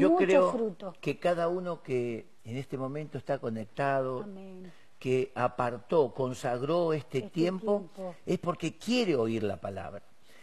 [0.00, 0.94] Yo mucho creo fruto.
[1.00, 4.72] que cada uno que en este momento está conectado, Amén.
[4.98, 8.14] que apartó, consagró este, Este tiempo, tiempo.
[8.26, 10.02] es porque quiere oír la palabra.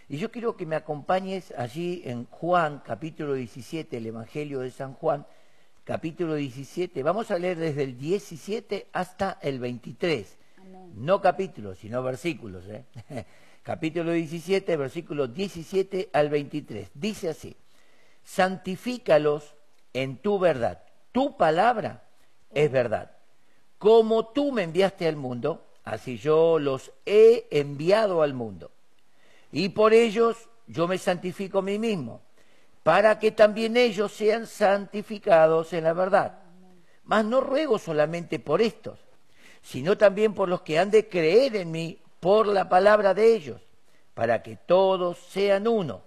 [0.09, 4.93] Y yo quiero que me acompañes allí en Juan, capítulo 17, el Evangelio de San
[4.93, 5.25] Juan,
[5.83, 7.03] capítulo 17.
[7.03, 10.37] Vamos a leer desde el 17 hasta el 23.
[10.59, 10.93] Amén.
[10.95, 12.63] No capítulos, sino versículos.
[12.67, 12.85] ¿eh?
[13.63, 16.89] capítulo 17, versículos 17 al 23.
[16.93, 17.55] Dice así,
[18.27, 19.55] santifícalos
[19.93, 20.83] en tu verdad.
[21.13, 22.03] Tu palabra
[22.51, 23.11] es verdad.
[23.77, 28.69] Como tú me enviaste al mundo, así yo los he enviado al mundo.
[29.49, 32.21] Y por ellos yo me santifico a mí mismo,
[32.83, 36.39] para que también ellos sean santificados en la verdad.
[37.05, 38.99] Mas no ruego solamente por estos,
[39.61, 43.61] sino también por los que han de creer en mí por la palabra de ellos,
[44.13, 46.06] para que todos sean uno,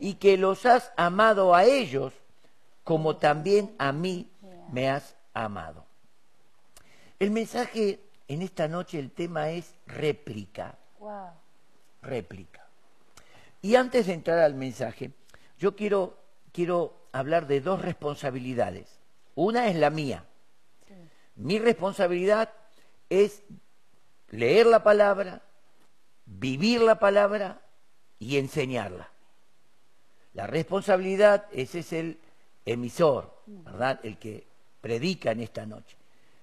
[0.00, 2.12] y que los has amado a ellos
[2.84, 4.30] como también a mí
[4.72, 5.84] me has amado.
[7.18, 11.30] El mensaje en esta noche, el tema es réplica, Wow.
[12.02, 12.66] réplica.
[13.62, 15.12] Y antes de entrar al mensaje,
[15.58, 16.18] yo quiero,
[16.52, 18.88] quiero hablar de dos responsabilidades.
[19.34, 20.24] Una es la mía.
[20.86, 20.94] Sí.
[21.36, 22.50] Mi responsabilidad
[23.10, 23.42] es
[24.30, 25.42] leer la palabra,
[26.26, 27.60] vivir la palabra
[28.18, 29.10] y enseñarla.
[30.36, 32.18] La responsabilidad, ese es el
[32.66, 34.00] emisor, ¿verdad?
[34.02, 34.46] El que
[34.82, 35.96] predica en esta noche.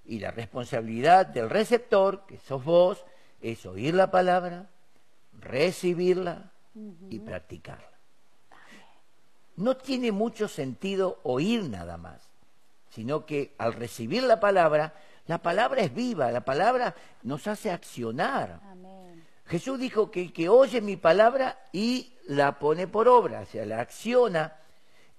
[0.08, 3.06] Y la responsabilidad del receptor, que sos vos,
[3.40, 4.68] es oír la palabra,
[5.40, 6.50] recibirla
[7.12, 7.86] y practicarla.
[9.58, 12.20] No tiene mucho sentido oír nada más,
[12.90, 14.96] sino que al recibir la palabra,
[15.28, 18.60] la palabra es viva, la palabra nos hace accionar.
[18.72, 18.83] Amén.
[19.46, 23.66] Jesús dijo que el que oye mi palabra y la pone por obra, o sea,
[23.66, 24.58] la acciona,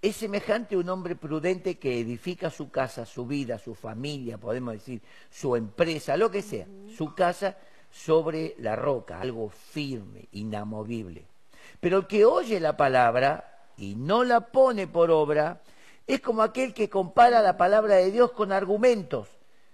[0.00, 4.74] es semejante a un hombre prudente que edifica su casa, su vida, su familia, podemos
[4.74, 7.56] decir, su empresa, lo que sea, su casa
[7.90, 11.24] sobre la roca, algo firme, inamovible.
[11.80, 15.62] Pero el que oye la palabra y no la pone por obra,
[16.06, 19.28] es como aquel que compara la palabra de Dios con argumentos.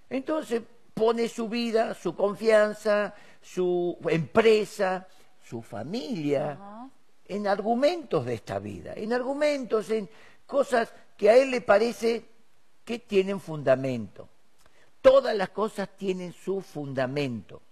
[0.09, 0.62] Entonces
[0.94, 5.06] pone su vida, su confianza, su empresa,
[5.43, 6.59] su familia
[7.27, 10.09] en argumentos de esta vida, en argumentos, en
[10.47, 12.25] cosas que a él le parece
[12.84, 14.29] que tienen fundamento.
[15.00, 17.62] Todas las cosas tienen su fundamento,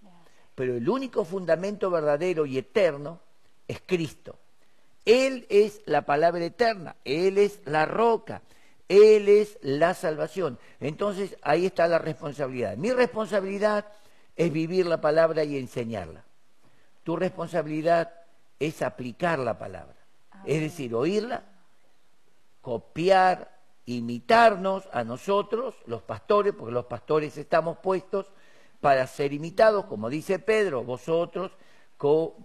[0.55, 3.19] pero el único fundamento verdadero y eterno
[3.67, 4.37] es Cristo.
[5.05, 8.41] Él es la palabra eterna, Él es la roca,
[8.87, 10.59] Él es la salvación.
[10.79, 12.77] Entonces ahí está la responsabilidad.
[12.77, 13.85] Mi responsabilidad
[14.39, 16.23] es vivir la palabra y enseñarla.
[17.03, 18.13] Tu responsabilidad
[18.57, 19.97] es aplicar la palabra,
[20.45, 21.43] es decir, oírla,
[22.61, 28.31] copiar, imitarnos a nosotros, los pastores, porque los pastores estamos puestos
[28.79, 31.51] para ser imitados, como dice Pedro, vosotros,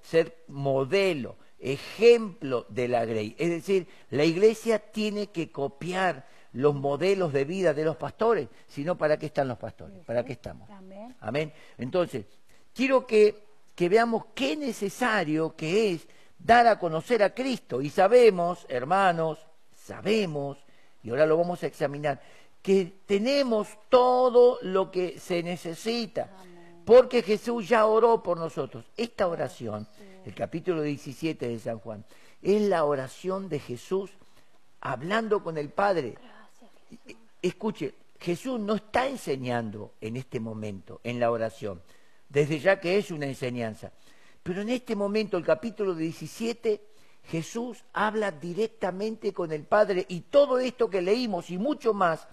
[0.02, 3.36] ser modelo, ejemplo de la grey.
[3.38, 8.84] Es decir, la iglesia tiene que copiar los modelos de vida de los pastores, si
[8.84, 10.04] no, ¿para qué están los pastores?
[10.04, 10.70] ¿Para qué estamos?
[10.70, 11.14] Amén.
[11.20, 11.52] Amén.
[11.78, 12.26] Entonces,
[12.72, 13.44] quiero que,
[13.74, 16.06] que veamos qué necesario que es
[16.38, 17.82] dar a conocer a Cristo.
[17.82, 19.38] Y sabemos, hermanos,
[19.74, 20.58] sabemos,
[21.02, 22.20] y ahora lo vamos a examinar,
[22.62, 26.30] que tenemos todo lo que se necesita,
[26.84, 28.84] porque Jesús ya oró por nosotros.
[28.96, 29.88] Esta oración,
[30.24, 32.04] el capítulo 17 de San Juan,
[32.40, 34.12] es la oración de Jesús
[34.80, 36.14] hablando con el Padre.
[37.40, 41.82] Escuche, Jesús no está enseñando en este momento, en la oración,
[42.28, 43.92] desde ya que es una enseñanza.
[44.42, 46.80] Pero en este momento, el capítulo 17,
[47.24, 52.26] Jesús habla directamente con el Padre y todo esto que leímos y mucho más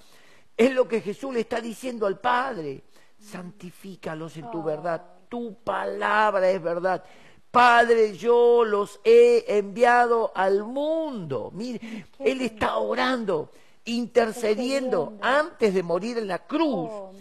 [0.57, 2.83] es lo que Jesús le está diciendo al Padre.
[3.17, 7.03] Santifícalos en tu verdad, tu palabra es verdad.
[7.49, 11.51] Padre, yo los he enviado al mundo.
[11.53, 13.51] Mire, Él está orando,
[13.85, 16.89] intercediendo antes de morir en la cruz.
[16.91, 17.13] Oh.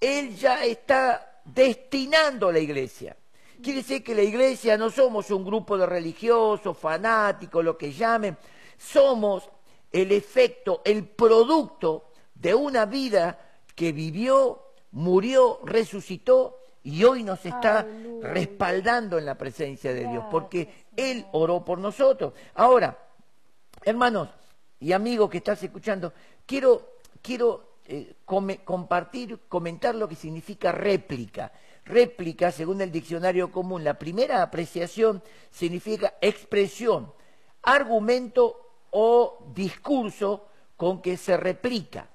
[0.00, 3.16] Él ya está destinando la iglesia.
[3.62, 8.36] Quiere decir que la iglesia no somos un grupo de religiosos, fanáticos, lo que llamen.
[8.76, 9.48] Somos
[9.90, 13.38] el efecto, el producto de una vida
[13.74, 17.86] que vivió, murió, resucitó y hoy nos está
[18.20, 22.34] respaldando en la presencia de Dios, porque Él oró por nosotros.
[22.54, 22.98] Ahora,
[23.82, 24.28] hermanos
[24.80, 26.12] y amigos que estás escuchando,
[26.46, 31.52] quiero, quiero eh, compartir, comentar lo que significa réplica.
[31.84, 37.12] Réplica, según el diccionario común, la primera apreciación significa expresión,
[37.62, 42.08] argumento o discurso con que se replica.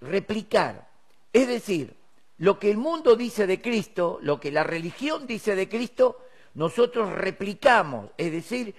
[0.00, 0.88] Replicar.
[1.32, 1.94] Es decir,
[2.38, 6.18] lo que el mundo dice de Cristo, lo que la religión dice de Cristo,
[6.54, 8.74] nosotros replicamos, es decir,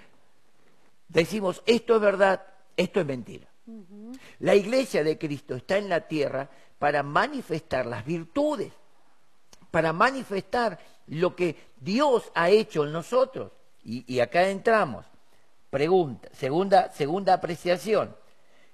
[1.07, 2.43] decimos esto es verdad,
[2.79, 3.45] esto es mentira.
[4.39, 6.49] La iglesia de Cristo está en la tierra
[6.79, 8.71] para manifestar las virtudes,
[9.69, 13.51] para manifestar lo que Dios ha hecho en nosotros.
[13.83, 15.05] Y, acá entramos.
[15.69, 18.15] Pregunta, segunda, segunda apreciación.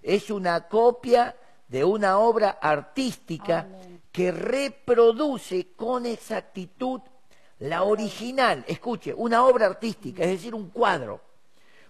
[0.04, 1.36] Es una copia
[1.68, 3.68] de una obra artística
[4.12, 7.02] que reproduce con exactitud
[7.58, 8.64] la original.
[8.68, 11.22] Escuche, una obra artística, es decir, un cuadro.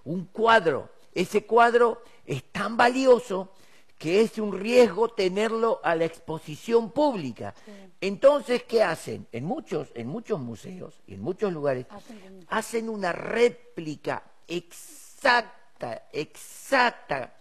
[0.05, 0.94] Un cuadro.
[1.15, 3.53] Ese cuadro es tan valioso
[3.97, 7.55] que es un riesgo tenerlo a la exposición pública.
[8.01, 9.25] Entonces, ¿qué hacen?
[9.31, 11.85] En muchos, en muchos museos y en muchos lugares
[12.49, 17.33] hacen una réplica exacta, exacta.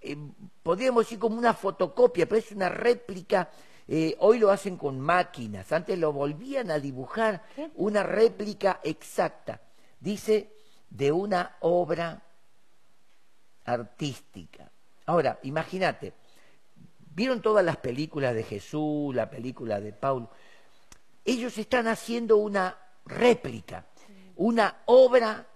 [0.00, 0.16] Eh,
[0.62, 3.48] podríamos decir como una fotocopia, pero es una réplica
[3.88, 7.42] eh, hoy lo hacen con máquinas, antes lo volvían a dibujar,
[7.74, 9.60] una réplica exacta,
[9.98, 10.52] dice,
[10.88, 12.22] de una obra
[13.64, 14.70] artística.
[15.06, 16.12] Ahora, imagínate,
[17.14, 20.30] vieron todas las películas de Jesús, la película de Paulo,
[21.24, 22.76] ellos están haciendo una
[23.06, 23.86] réplica,
[24.36, 25.46] una obra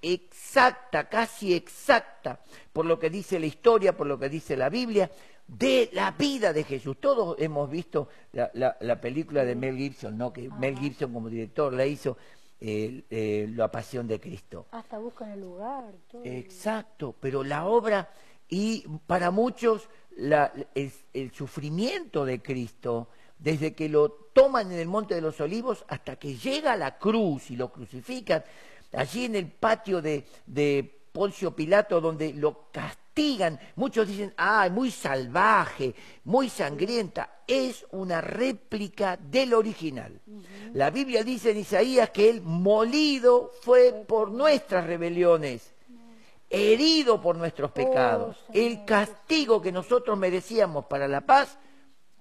[0.00, 2.40] exacta, casi exacta,
[2.72, 5.10] por lo que dice la historia, por lo que dice la Biblia,
[5.46, 6.96] de la vida de Jesús.
[7.00, 10.32] Todos hemos visto la, película de Mel Gibson, ¿no?
[10.32, 12.16] Que Mel Gibson como director la hizo
[12.64, 14.66] eh, eh, La Pasión de Cristo.
[14.70, 15.92] Hasta buscan el lugar.
[16.08, 16.22] Todo.
[16.24, 18.08] Exacto, pero la obra
[18.48, 25.20] y para muchos el, sufrimiento de Cristo, desde que lo toman en el Monte de
[25.20, 28.44] los Olivos hasta que llega a la cruz y lo crucifican,
[28.92, 33.01] allí en el patio de, de Poncio Pilato, donde lo castigan.
[33.76, 35.94] Muchos dicen, ah, muy salvaje,
[36.24, 37.42] muy sangrienta.
[37.46, 40.20] Es una réplica del original.
[40.72, 45.74] La Biblia dice en Isaías que él molido fue por nuestras rebeliones,
[46.48, 48.44] herido por nuestros oh, pecados.
[48.52, 51.58] el castigo que nosotros merecíamos para la paz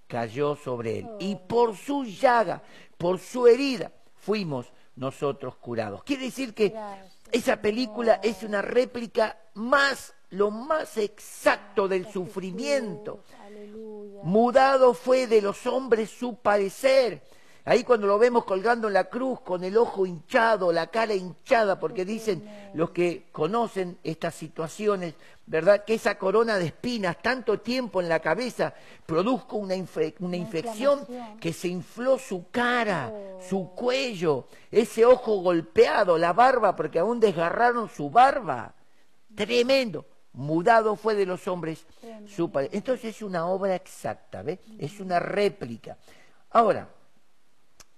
[0.08, 1.08] cayó sobre él.
[1.20, 1.48] Y oh.
[1.48, 2.62] por su llaga,
[2.98, 6.04] por su herida, fuimos nosotros curados.
[6.04, 6.76] Quiere decir que
[7.32, 13.24] esa película es una réplica más, lo más exacto del sufrimiento.
[14.24, 17.22] Mudado fue de los hombres su parecer.
[17.64, 21.80] Ahí cuando lo vemos colgando en la cruz con el ojo hinchado, la cara hinchada,
[21.80, 22.44] porque dicen
[22.74, 25.14] los que conocen estas situaciones,
[25.46, 25.84] ¿verdad?
[25.86, 28.74] Que esa corona de espinas, tanto tiempo en la cabeza,
[29.06, 29.76] produjo una,
[30.20, 31.06] una infección
[31.40, 33.14] que se infló su cara,
[33.48, 33.76] su oh.
[33.76, 38.74] cuello, ese ojo golpeado, la barba, porque aún desgarraron su barba.
[39.36, 40.06] Tremendo.
[40.34, 41.86] Mudado fue de los hombres
[42.28, 42.70] su padre.
[42.72, 44.60] Entonces es una obra exacta, ¿ves?
[44.80, 45.98] Es una réplica.
[46.52, 46.90] Ahora,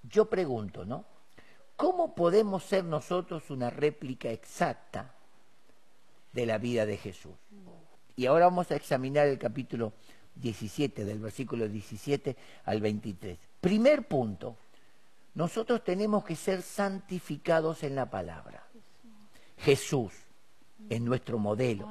[0.02, 1.06] yo pregunto, ¿no?
[1.76, 5.14] ¿Cómo podemos ser nosotros una réplica exacta
[6.32, 7.34] de la vida de Jesús?
[8.16, 9.94] Y ahora vamos a examinar el capítulo
[10.36, 13.38] 17, del versículo 17 al 23.
[13.62, 14.58] Primer punto,
[15.36, 18.64] nosotros tenemos que ser santificados en la palabra.
[19.58, 20.14] Jesús
[20.90, 21.88] es nuestro modelo.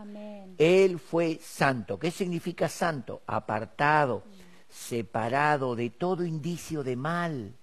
[0.58, 1.98] Él fue santo.
[1.98, 3.22] ¿Qué significa santo?
[3.26, 4.24] Apartado,
[4.68, 7.54] separado de todo indicio de mal.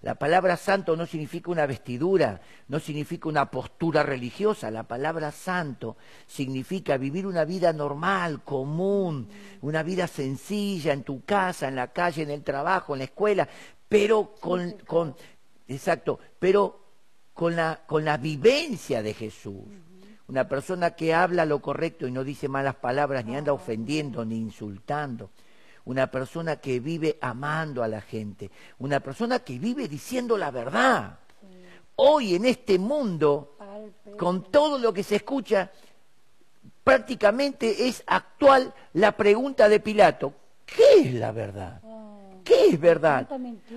[0.00, 4.70] La palabra santo no significa una vestidura, no significa una postura religiosa.
[4.70, 9.28] La palabra santo significa vivir una vida normal, común,
[9.60, 13.48] una vida sencilla en tu casa, en la calle, en el trabajo, en la escuela,
[13.88, 15.16] pero con, con
[15.66, 16.80] exacto, pero
[17.34, 19.64] con la, con la vivencia de Jesús.
[20.28, 24.36] Una persona que habla lo correcto y no dice malas palabras, ni anda ofendiendo, ni
[24.36, 25.30] insultando
[25.88, 31.18] una persona que vive amando a la gente, una persona que vive diciendo la verdad.
[31.96, 33.56] Hoy en este mundo,
[34.18, 35.70] con todo lo que se escucha,
[36.84, 40.34] prácticamente es actual la pregunta de Pilato,
[40.66, 41.80] ¿qué es la verdad?
[42.44, 43.26] ¿Qué es verdad?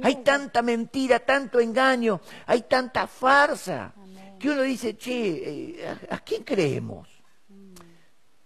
[0.04, 3.94] Hay tanta mentira, tanto engaño, hay tanta farsa,
[4.42, 7.08] que uno dice, che, eh, ¿a, quién creemos?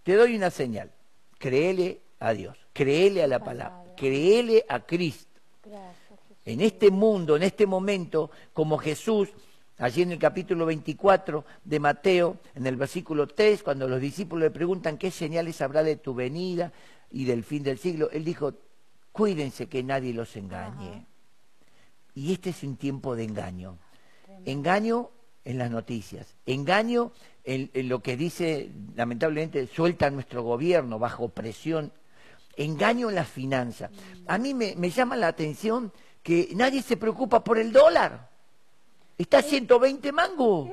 [0.03, 0.91] te doy una señal.
[1.39, 5.39] Créele a Dios, créele a la palabra, créele a Cristo.
[6.43, 9.29] En este mundo, en este momento, como Jesús,
[9.79, 14.51] allí en el capítulo 24 de Mateo, en el versículo 3, cuando los discípulos le
[14.51, 16.71] preguntan qué señales habrá de tu venida
[17.09, 18.53] y del fin del siglo, él dijo,
[19.11, 21.07] cuídense que nadie los engañe.
[22.13, 23.79] Y este es un tiempo de engaño.
[24.45, 25.09] Engaño
[25.45, 27.11] en las noticias, engaño
[27.43, 31.93] en, lo que dice, lamentablemente, suelta nuestro gobierno bajo presión,
[32.57, 33.91] engaño en las finanzas.
[34.25, 38.29] A mí me, me llama la atención que nadie se preocupa por el dólar.
[39.17, 40.69] Está a 120 mangos.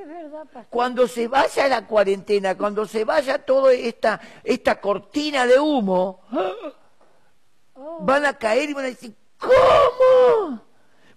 [0.71, 6.21] Cuando se vaya la cuarentena, cuando se vaya toda esta, esta cortina de humo,
[7.75, 7.99] oh.
[8.01, 10.72] van a caer y van a decir, ¿cómo?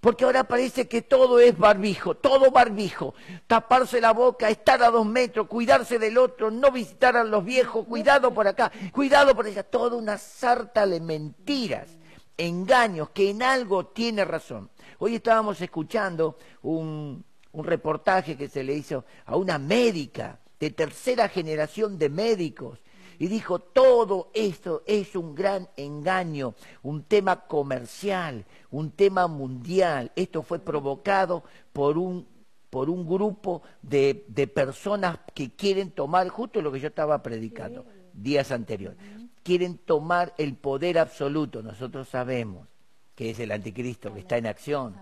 [0.06, 3.16] Porque ahora parece que todo es barbijo, todo barbijo.
[3.48, 7.88] Taparse la boca, estar a dos metros, cuidarse del otro, no visitar a los viejos,
[7.88, 9.64] cuidado por acá, cuidado por allá.
[9.64, 11.98] Toda una sarta de mentiras,
[12.38, 14.70] engaños, que en algo tiene razón.
[15.00, 21.30] Hoy estábamos escuchando un, un reportaje que se le hizo a una médica de tercera
[21.30, 22.78] generación de médicos
[23.20, 30.12] y dijo, todo esto es un gran engaño, un tema comercial, un tema mundial.
[30.16, 32.28] Esto fue provocado por un,
[32.70, 37.86] por un grupo de, de personas que quieren tomar justo lo que yo estaba predicando
[38.14, 38.98] días anteriores.
[39.44, 41.62] Quieren tomar el poder absoluto.
[41.62, 42.68] Nosotros sabemos
[43.14, 44.96] que es el anticristo que está en acción.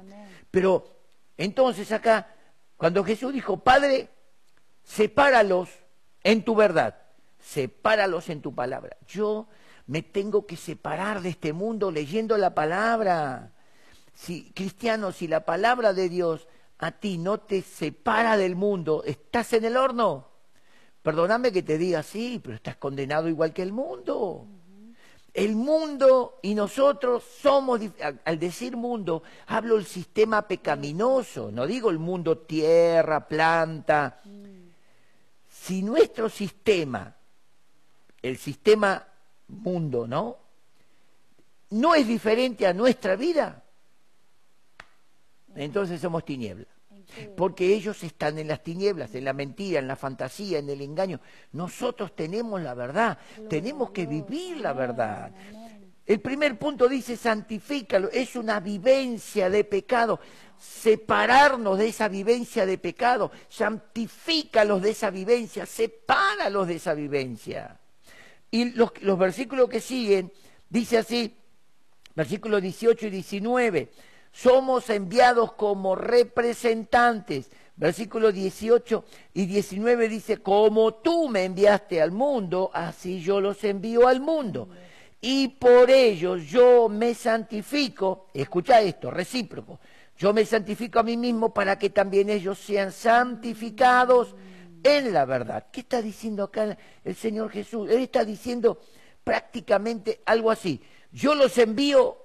[0.52, 0.86] Pero
[1.38, 2.28] entonces acá,
[2.78, 4.10] cuando Jesús dijo, Padre,
[4.84, 5.70] sepáralos
[6.24, 7.03] en tu verdad
[7.44, 8.98] sepáralos en tu palabra.
[9.08, 9.48] Yo
[9.86, 13.52] me tengo que separar de este mundo leyendo la palabra.
[14.14, 16.48] Si, cristiano, si la palabra de Dios
[16.80, 20.30] a ti no te separa del mundo, estás en el horno.
[21.02, 24.48] Perdóname que te diga así, pero estás condenado igual que el mundo.
[25.34, 27.82] El mundo y nosotros somos,
[28.24, 34.22] al decir mundo, hablo del sistema pecaminoso, no digo el mundo tierra, planta.
[35.50, 37.16] Si nuestro sistema
[38.24, 39.06] el sistema
[39.50, 40.38] mundo, ¿no?
[41.70, 43.64] No es diferente a nuestra vida.
[45.56, 46.68] Entonces somos tinieblas.
[47.36, 51.20] Porque ellos están en las tinieblas, en la mentira, en la fantasía, en el engaño.
[51.52, 55.32] Nosotros tenemos la verdad, tenemos que vivir la verdad.
[56.06, 60.20] El primer punto dice santifícalo, es una vivencia de pecado.
[60.58, 67.80] Separarnos de esa vivencia de pecado, santifícalos de esa vivencia, sepáralos de esa vivencia.
[68.54, 70.32] Y los, versículos que siguen,
[70.70, 71.36] dice así,
[72.14, 73.90] versículos 18 y 19,
[74.32, 77.50] somos enviados como representantes.
[77.76, 84.08] Versículos 18 y 19 dice, como tú me enviaste al mundo, así yo los envío
[84.08, 84.70] al mundo.
[85.20, 89.80] Y por ellos yo me santifico, escucha esto, recíproco,
[90.16, 94.36] yo me santifico a mí mismo para que también ellos sean santificados
[94.84, 95.68] en la verdad.
[95.72, 97.90] ¿Qué está diciendo acá el Señor Jesús?
[97.90, 98.80] Él está diciendo
[99.24, 100.82] prácticamente algo así.
[101.12, 102.18] Yo los envío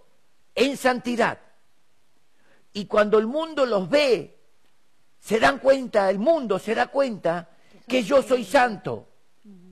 [0.54, 1.38] en santidad.
[2.72, 4.36] Y cuando el mundo los ve,
[5.20, 7.48] se dan cuenta, el mundo se da cuenta
[7.86, 9.08] que yo soy santo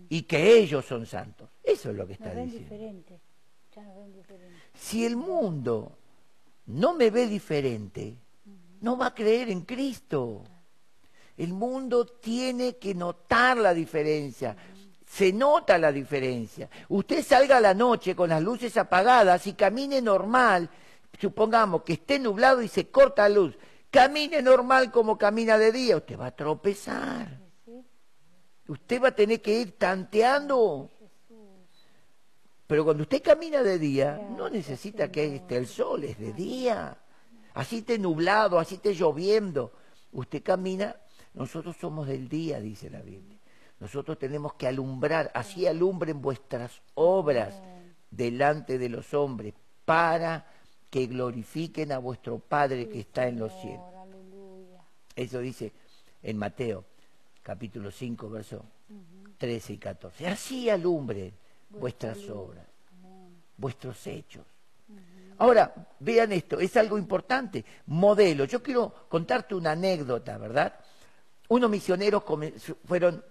[0.08, 1.50] y que ellos son santos.
[1.62, 3.18] Eso es lo que está diciendo.
[4.74, 5.98] Si el mundo
[6.66, 8.16] no me ve diferente,
[8.80, 10.44] no va a creer en Cristo.
[11.36, 14.56] El mundo tiene que notar la diferencia.
[15.06, 16.68] Se nota la diferencia.
[16.88, 20.68] Usted salga a la noche con las luces apagadas y camine normal,
[21.20, 23.56] supongamos que esté nublado y se corta la luz,
[23.90, 27.46] camine normal como camina de día, usted va a tropezar.
[28.68, 30.90] Usted va a tener que ir tanteando.
[32.66, 36.98] Pero cuando usted camina de día, no necesita que esté el sol, es de día.
[37.54, 39.72] Así esté nublado, así esté lloviendo.
[40.10, 40.96] Usted camina
[41.36, 43.38] nosotros somos del día, dice la Biblia.
[43.78, 47.54] Nosotros tenemos que alumbrar, así alumbren vuestras obras
[48.10, 49.52] delante de los hombres,
[49.84, 50.46] para
[50.90, 53.84] que glorifiquen a vuestro Padre que está en los cielos.
[55.14, 55.72] Eso dice
[56.22, 56.84] en Mateo,
[57.42, 58.62] capítulo 5, versos
[59.36, 60.26] 13 y 14.
[60.26, 61.34] Así alumbren
[61.68, 62.66] vuestras obras,
[63.58, 64.44] vuestros hechos.
[65.38, 68.46] Ahora, vean esto, es algo importante, modelo.
[68.46, 70.80] Yo quiero contarte una anécdota, ¿verdad?
[71.48, 72.22] Unos misioneros
[72.84, 73.24] fueron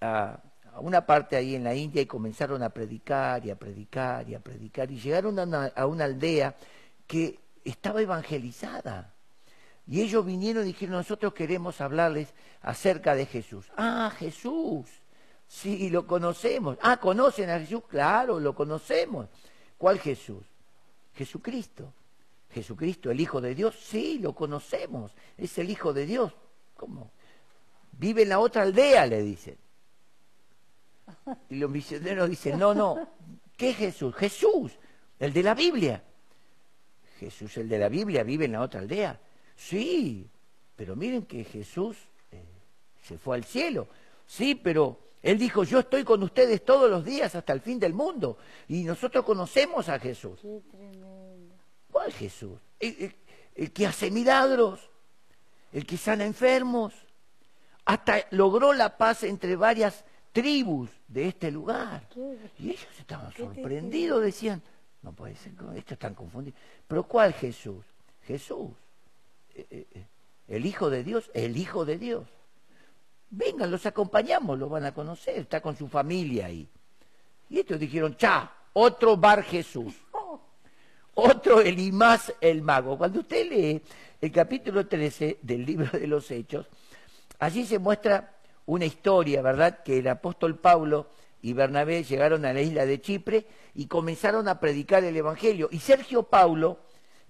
[0.00, 0.40] a,
[0.80, 4.40] una parte ahí en la India y comenzaron a predicar y a predicar y a
[4.40, 6.56] predicar y llegaron a una, aldea
[7.06, 9.14] que estaba evangelizada.
[9.86, 13.66] Y ellos vinieron y dijeron, nosotros queremos hablarles acerca de Jesús.
[13.76, 14.86] Ah, Jesús.
[15.46, 16.76] Sí, lo conocemos.
[16.82, 17.82] Ah, ¿conocen a Jesús?
[17.88, 19.28] Claro, lo conocemos.
[19.78, 20.44] ¿Cuál Jesús?
[21.14, 21.94] Jesucristo.
[22.50, 25.12] Jesucristo, el Hijo de Dios, sí, lo conocemos.
[25.36, 26.34] Es el Hijo de Dios.
[26.74, 27.10] ¿Cómo?
[27.98, 29.56] Vive en la otra aldea, le dicen.
[31.50, 33.08] Y los misioneros dicen, no, no,
[33.56, 34.14] ¿qué Jesús?
[34.14, 34.72] Jesús,
[35.18, 36.02] el de la Biblia.
[37.18, 39.18] Jesús, el de la Biblia, vive en la otra aldea.
[39.56, 40.28] Sí,
[40.76, 41.96] pero miren que Jesús
[42.30, 42.42] eh,
[43.02, 43.88] se fue al cielo.
[44.26, 47.94] Sí, pero él dijo, yo estoy con ustedes todos los días hasta el fin del
[47.94, 48.38] mundo.
[48.68, 50.38] Y nosotros conocemos a Jesús.
[50.40, 51.54] Qué tremendo.
[51.90, 52.58] ¿Cuál Jesús?
[52.78, 53.14] El, el-
[53.56, 54.88] el que hace milagros,
[55.72, 56.94] el que sana enfermos.
[57.88, 62.06] Hasta logró la paz entre varias tribus de este lugar.
[62.58, 64.60] Y ellos estaban ¿Qué te sorprendidos, decían,
[65.00, 66.60] no puede ser, estos están confundidos.
[66.86, 67.82] Pero ¿cuál Jesús?
[68.26, 68.72] Jesús,
[69.54, 70.06] eh, eh, eh,
[70.48, 72.26] el Hijo de Dios, el Hijo de Dios.
[73.30, 76.68] Vengan, los acompañamos, lo van a conocer, está con su familia ahí.
[77.48, 79.94] Y estos dijeron, cha, otro Bar Jesús,
[81.14, 82.98] otro Elimás el mago.
[82.98, 83.82] Cuando usted lee
[84.20, 86.66] el capítulo 13 del libro de los Hechos,
[87.38, 88.34] allí se muestra
[88.66, 89.82] una historia, ¿verdad?
[89.82, 91.08] Que el apóstol Pablo
[91.40, 95.68] y Bernabé llegaron a la isla de Chipre y comenzaron a predicar el Evangelio.
[95.70, 96.80] Y Sergio Paulo,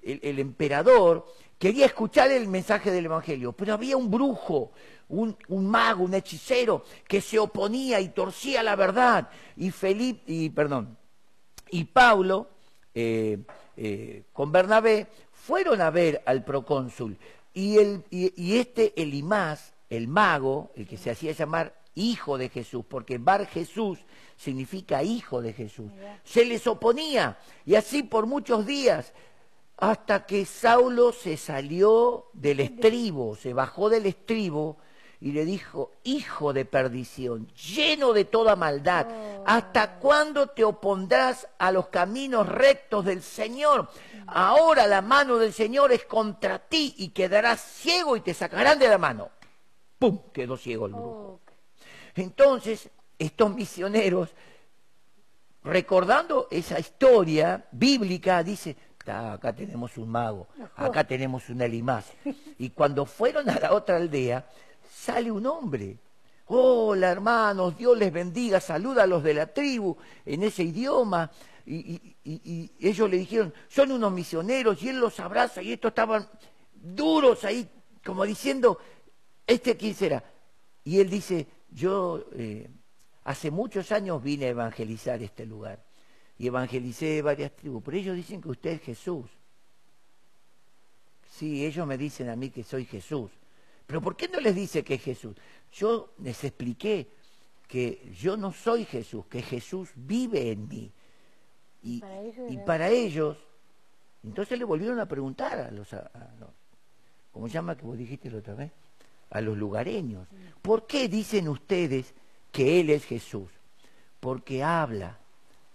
[0.03, 1.27] el, emperador,
[1.59, 4.73] quería escuchar el mensaje del Evangelio, pero había un brujo,
[5.09, 9.29] un, mago, un hechicero, que se oponía y torcía la verdad.
[9.57, 10.97] Y Felipe, y perdón,
[11.71, 12.49] y Pablo
[12.95, 13.39] eh,
[13.77, 17.17] eh, con Bernabé fueron a ver al procónsul
[17.53, 22.85] y, el, y este Elimás, el mago, el que se hacía llamar hijo de Jesús,
[22.89, 23.99] porque Bar Jesús
[24.37, 25.91] significa hijo de Jesús,
[26.25, 29.13] se les oponía y así por muchos días
[29.77, 34.79] hasta que Saulo se salió del estribo, se bajó del estribo
[35.21, 39.07] y le dijo, hijo de perdición, lleno de toda maldad,
[39.47, 43.89] ¿hasta cuándo te opondrás a los caminos rectos del Señor?
[44.27, 48.89] Ahora la mano del Señor es contra ti y quedarás ciego y te sacarán de
[48.89, 49.31] la mano.
[49.99, 50.21] ¡Pum!
[50.33, 51.09] Quedó ciego el brujo.
[51.09, 51.41] Oh,
[52.15, 54.31] Entonces, estos misioneros,
[55.65, 62.07] recordando esa historia bíblica, dice, "Ta, acá tenemos un mago, acá tenemos un Elimás.
[62.59, 64.47] Y cuando fueron a la otra aldea,
[64.93, 65.99] sale un hombre.
[66.47, 71.31] Hola hermanos, Dios les bendiga, saluda a los de la tribu en ese idioma.
[71.67, 75.73] Y, y- y- y ellos le dijeron, son unos misioneros, y él los abraza, y
[75.75, 76.27] estos estaban
[76.75, 77.69] duros ahí,
[78.03, 78.79] como diciendo,
[79.49, 80.23] ¿este quién será?
[80.85, 82.71] Y él dice, yo eh,
[83.25, 85.83] hace muchos años vine a evangelizar este lugar
[86.39, 89.27] y evangelicé varias tribus, pero ellos dicen que usted es Jesús.
[91.31, 93.31] Sí, ellos me dicen a mí que soy Jesús.
[93.87, 95.37] Pero ¿por qué no les dice que es Jesús?
[95.73, 97.09] Yo les expliqué
[97.67, 100.93] que yo no soy Jesús, que Jesús vive en mí.
[101.83, 103.37] Y, Para ellos y era- para ellos,
[104.25, 106.51] entonces le volvieron a preguntar a los, a- a los-
[107.33, 108.73] ¿cómo se llama que vos dijiste la otra vez?
[109.31, 110.27] A los lugareños.
[110.63, 112.15] ¿Por qué dicen ustedes
[112.53, 113.51] que Él es Jesús?
[114.21, 115.19] Porque habla,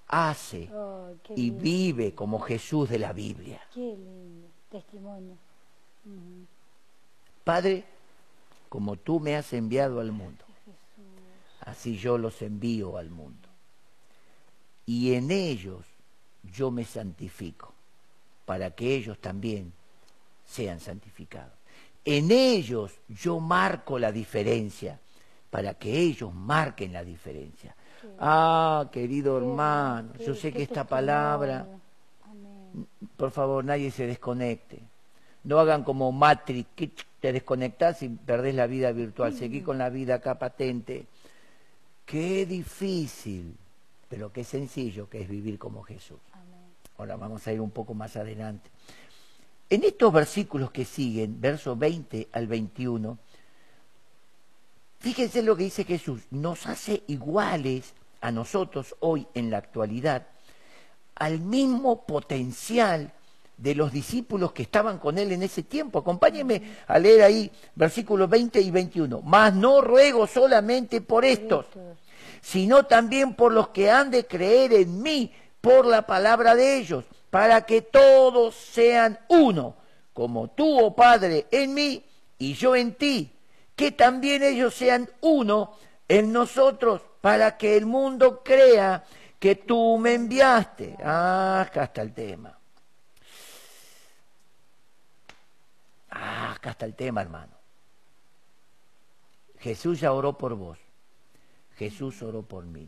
[0.07, 3.61] hace oh, y vive como Jesús de la Biblia.
[3.73, 4.47] Qué lindo.
[4.69, 5.37] Testimonio.
[7.43, 7.83] Padre,
[8.69, 10.43] como tú me has enviado al mundo,
[11.61, 13.49] así yo los envío al mundo.
[14.85, 15.85] Y en ellos
[16.43, 17.73] yo me santifico,
[18.45, 19.71] para que ellos también
[20.45, 21.53] sean santificados.
[22.05, 24.99] En ellos yo marco la diferencia,
[25.49, 27.75] para que ellos marquen la diferencia.
[28.19, 31.65] Ah, querido hermano, yo sé que esta palabra
[32.29, 32.87] Amén.
[33.15, 34.79] por favor, nadie se desconecte.
[35.45, 39.33] No hagan como Matrix, que te desconectás y perdés la vida virtual.
[39.33, 41.05] Seguí con la vida acá patente.
[42.05, 43.55] Qué difícil,
[44.09, 46.19] pero qué sencillo que es vivir como Jesús.
[46.33, 46.59] Amén.
[46.97, 48.69] Ahora vamos a ir un poco más adelante.
[49.69, 53.17] En estos versículos que siguen, versos 20 al 21,
[54.99, 56.21] fíjense lo que dice Jesús.
[56.31, 60.27] Nos hace iguales a nosotros hoy en la actualidad
[61.15, 63.11] al mismo potencial
[63.57, 65.99] de los discípulos que estaban con él en ese tiempo.
[65.99, 69.21] Acompáñenme a leer ahí versículos 20 y 21.
[69.21, 71.97] Mas no ruego solamente por estos, Estos.
[72.41, 77.05] sino también por los que han de creer en mí por la palabra de ellos,
[77.33, 79.75] para que todos sean uno,
[80.13, 82.05] como tú, oh Padre, en mí
[82.37, 83.35] y yo en ti,
[83.75, 85.75] que también ellos sean uno
[86.07, 89.03] en nosotros, para que el mundo crea
[89.39, 90.95] que tú me enviaste.
[91.03, 92.55] Ah, acá está el tema.
[96.11, 97.53] Ah, acá está el tema, hermano.
[99.57, 100.77] Jesús ya oró por vos.
[101.77, 102.87] Jesús oró por mí.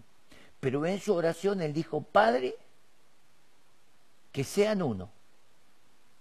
[0.59, 2.55] Pero en su oración él dijo, Padre,
[4.35, 5.09] que sean uno.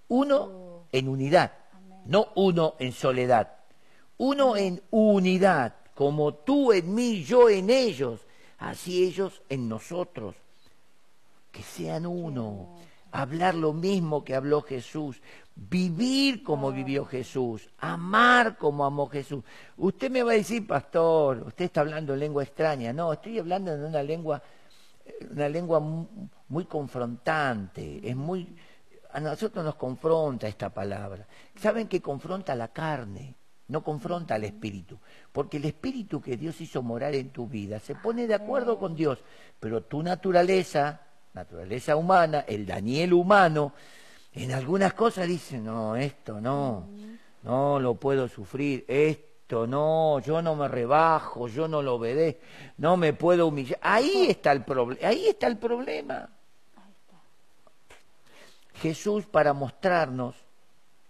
[0.06, 1.50] Uno en unidad,
[2.04, 3.56] no uno en soledad.
[4.18, 8.20] Uno en unidad, como tú en mí, yo en ellos,
[8.58, 10.36] así ellos en nosotros.
[11.50, 12.78] Que sean uno,
[13.10, 15.20] hablar lo mismo que habló Jesús,
[15.56, 19.42] vivir como vivió Jesús, amar como amó Jesús.
[19.76, 22.92] Usted me va a decir, pastor, usted está hablando en lengua extraña.
[22.92, 24.40] No, estoy hablando en una lengua,
[25.30, 25.80] una lengua
[26.48, 28.56] muy confrontante, es muy,
[29.12, 31.26] a nosotros nos confronta esta palabra.
[31.56, 33.34] ¿Saben que confronta la carne?
[33.66, 34.98] No confronta al espíritu,
[35.32, 38.94] porque el espíritu que Dios hizo morar en tu vida se pone de acuerdo con
[38.94, 39.18] Dios,
[39.58, 41.00] pero tu naturaleza,
[41.32, 43.72] naturaleza humana, el Daniel humano,
[44.32, 46.88] en algunas cosas dice, no, esto no,
[47.42, 52.40] no lo puedo sufrir, esto no, yo no me rebajo, yo no lo obedezco,
[52.78, 53.78] no me puedo humillar.
[53.82, 56.28] Ahí está el problema, ahí está el problema.
[58.74, 60.34] Jesús para mostrarnos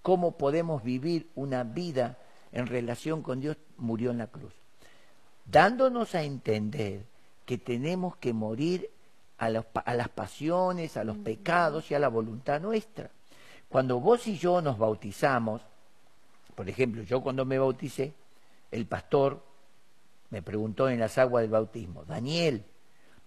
[0.02, 2.18] cómo podemos vivir una vida
[2.52, 4.52] en relación con Dios murió en la cruz,
[5.44, 7.04] dándonos a entender
[7.46, 8.90] que tenemos que morir
[9.38, 13.10] a, las pasiones, a los pecados y a la voluntad nuestra.
[13.68, 15.62] Cuando vos y yo nos bautizamos,
[16.54, 18.14] por ejemplo, yo cuando me bauticé,
[18.74, 19.40] el pastor
[20.30, 22.64] me preguntó en las aguas del bautismo, Daniel,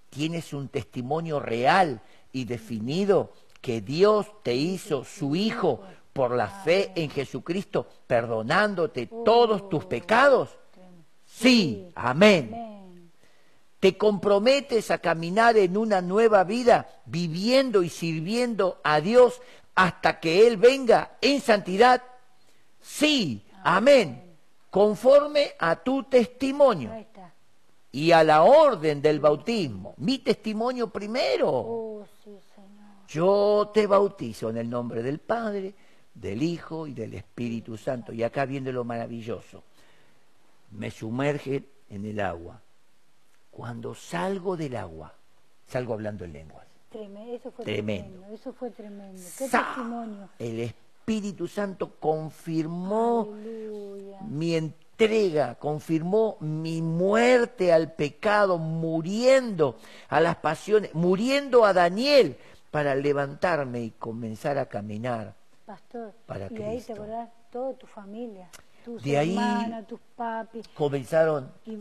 [0.10, 2.02] ¿tienes un testimonio real
[2.34, 3.32] y definido
[3.62, 5.82] que Dios te hizo su hijo
[6.12, 10.50] por la fe en Jesucristo, perdonándote todos tus pecados?
[11.26, 13.12] Sí, amén.
[13.80, 19.42] ¿Te comprometes a caminar en una nueva vida, viviendo y sirviendo a Dios
[19.76, 22.04] hasta que Él venga en santidad?
[22.82, 24.27] Sí, amén.
[24.78, 26.92] Conforme a tu testimonio
[27.92, 29.96] y a la orden del bautismo.
[29.98, 31.50] Mi testimonio primero.
[31.50, 32.06] Oh,
[33.08, 35.74] yo te bautizo en el nombre del Padre,
[36.14, 38.14] del Hijo y del Espíritu Santo.
[38.14, 39.64] Y acá viene lo maravilloso.
[40.70, 42.62] Me sumerge en el agua.
[43.50, 45.12] Cuando salgo del agua,
[45.66, 46.68] salgo hablando en lenguas.
[46.92, 48.28] eso fue tremendo.
[48.28, 49.24] Eso fue tremendo.
[49.40, 50.30] Qué testimonio.
[50.38, 50.87] El Espíritu
[51.48, 53.34] Santo confirmó
[54.28, 59.78] mi entrega, confirmó mi muerte al pecado, muriendo
[60.10, 62.36] a las pasiones, muriendo a Daniel
[62.72, 65.34] para levantarme y comenzar a caminar
[65.66, 68.50] Pastor, para y de ahí te acordás toda tu familia,
[68.84, 70.68] tus de hermanas, tus papis.
[70.74, 71.50] Comenzaron.
[71.66, 71.78] Y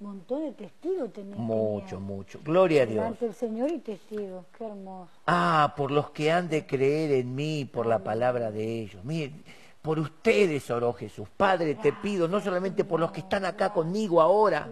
[0.00, 1.38] montón de testigos tenías.
[1.38, 2.40] Mucho, mucho.
[2.44, 3.04] Gloria a Dios.
[3.04, 5.10] Ante el Señor y testigos, qué hermoso.
[5.26, 9.04] Ah, por los que han de creer en mí, por la palabra de ellos.
[9.04, 9.42] Miren,
[9.82, 11.28] por ustedes oró Jesús.
[11.36, 14.68] Padre, te pido, no solamente por los que están acá conmigo ahora,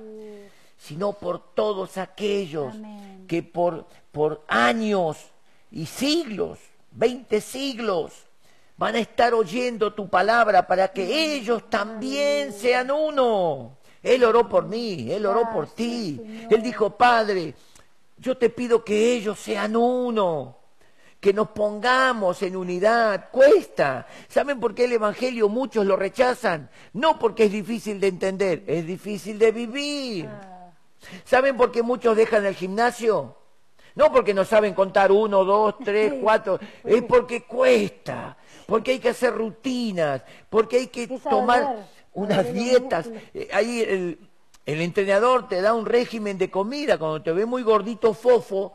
[0.78, 2.74] sino por todos aquellos
[3.26, 5.18] que por, por años
[5.70, 6.58] y siglos,
[6.90, 8.12] veinte siglos,
[8.76, 13.78] van a estar oyendo tu palabra para que ellos también sean uno.
[14.06, 16.46] Él oró por mí, Él oró por ti.
[16.48, 17.54] Él dijo, Padre,
[18.16, 20.56] yo te pido que ellos sean uno,
[21.18, 23.30] que nos pongamos en unidad.
[23.32, 24.06] Cuesta.
[24.28, 26.70] ¿Saben por qué el Evangelio muchos lo rechazan?
[26.92, 30.26] No porque es difícil de entender, es difícil de vivir.
[30.28, 30.70] Ah.
[31.24, 33.36] ¿Saben por qué muchos dejan el gimnasio?
[33.96, 39.08] No porque no saben contar uno, dos, tres, cuatro, es porque cuesta, porque hay que
[39.08, 43.08] hacer rutinas, porque hay que tomar unas dietas.
[43.32, 44.18] Eh, ahí el,
[44.66, 48.74] el entrenador te da un régimen de comida, cuando te ve muy gordito, fofo,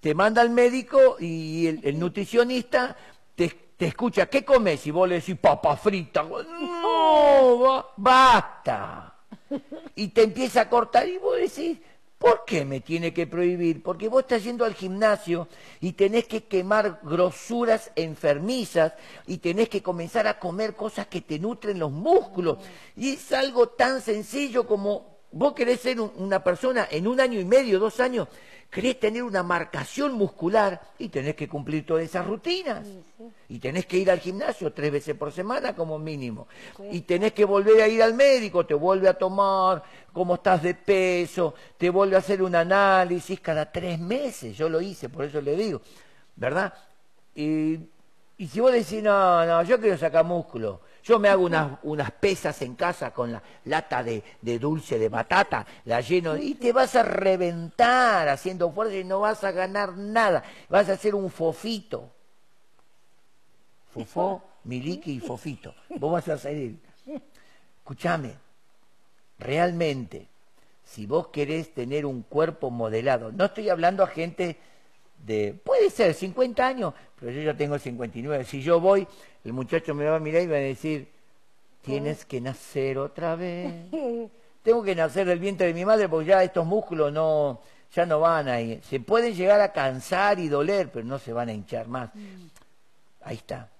[0.00, 2.96] te manda al médico y el, nutricionista
[3.34, 4.86] te, te, escucha, ¿qué comes?
[4.86, 6.22] Y vos le decís, papa frita.
[6.22, 9.10] No, basta
[9.94, 11.78] y te empieza a cortar y vos decís,
[12.20, 13.82] ¿por qué me tiene que prohibir?
[13.82, 15.48] Porque vos estás yendo al gimnasio
[15.80, 18.92] y tenés que quemar grosuras enfermizas
[19.26, 22.58] y tenés que comenzar a comer cosas que te nutren los músculos.
[22.94, 27.44] Y es algo tan sencillo como vos querés ser una persona en un año y
[27.46, 28.28] medio, dos años,
[28.70, 32.86] querés tener una marcación muscular y tenés que cumplir todas esas rutinas.
[33.48, 36.46] Y tenés que ir al gimnasio tres veces por semana como mínimo.
[36.90, 40.74] Y tenés que volver a ir al médico, te vuelve a tomar cómo estás de
[40.74, 44.56] peso, te vuelve a hacer un análisis cada tres meses.
[44.56, 45.82] Yo lo hice, por eso le digo,
[46.36, 46.72] ¿verdad?
[47.34, 47.76] Y,
[48.38, 52.10] y si vos decís, no, no, yo quiero sacar músculo, yo me hago unas, unas
[52.10, 56.72] pesas en casa con la lata de, de, dulce de batata, la lleno y te
[56.72, 60.42] vas a reventar haciendo fuerza y no vas a ganar nada.
[60.68, 62.10] Vas a ser un fofito.
[63.92, 65.74] Fofó, miliki y fofito.
[65.98, 66.78] Vos vas a salir.
[67.78, 68.36] Escúchame,
[69.38, 70.28] realmente,
[70.84, 74.58] si vos querés tener un cuerpo modelado, no estoy hablando a gente
[75.24, 78.44] de, puede ser 50 años, pero yo ya tengo 59.
[78.44, 79.06] Si yo voy,
[79.44, 81.08] el muchacho me va a mirar y va a decir,
[81.82, 83.72] tienes que nacer otra vez.
[84.62, 87.60] Tengo que nacer del vientre de mi madre porque ya estos músculos no,
[87.94, 88.78] ya no van ahí.
[88.82, 92.14] Se pueden llegar a cansar y doler, pero no se van a hinchar más.
[92.14, 92.48] Mm.
[93.22, 93.70] Ahí está.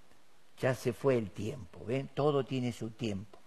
[0.59, 2.09] Ya se fue el tiempo, ¿ven?
[2.15, 3.39] Todo tiene su tiempo.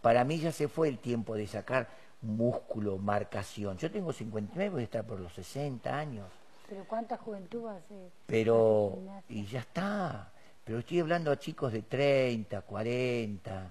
[0.00, 1.88] Para mí ya se fue el tiempo de sacar
[2.20, 3.78] músculo, marcación.
[3.78, 6.26] Yo tengo 59, voy a estar por los 60 años.
[6.72, 8.10] Pero ¿cuánta juventud hace?
[8.24, 10.32] Pero, y ya está.
[10.64, 13.70] Pero estoy hablando a chicos de 30, 40,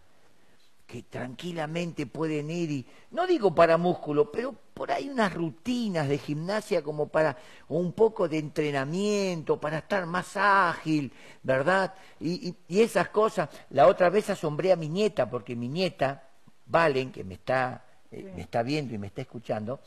[0.85, 6.19] que tranquilamente pueden ir y, no digo para músculo, pero por ahí unas rutinas de
[6.19, 7.35] gimnasia como para
[7.69, 11.11] un poco de entrenamiento, para estar más ágil,
[11.41, 11.95] ¿verdad?
[12.19, 13.49] Y, y esas cosas.
[13.71, 16.29] La otra vez asombré a mi nieta, porque mi nieta,
[16.67, 19.79] Valen, que me está eh, me está viendo y me está escuchando,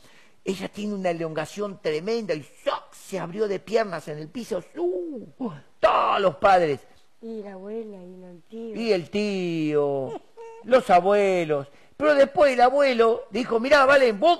[0.45, 2.45] ella tiene una elongación tremenda y
[2.91, 4.63] se abrió de piernas en el piso.
[4.77, 5.25] ¡Uh!
[5.79, 6.81] Todos los padres.
[7.19, 8.75] Y la abuela y el tío.
[8.75, 10.21] Y el tío,
[10.63, 11.67] los abuelos.
[11.97, 14.39] Pero después el abuelo dijo, mirá, vale, vos...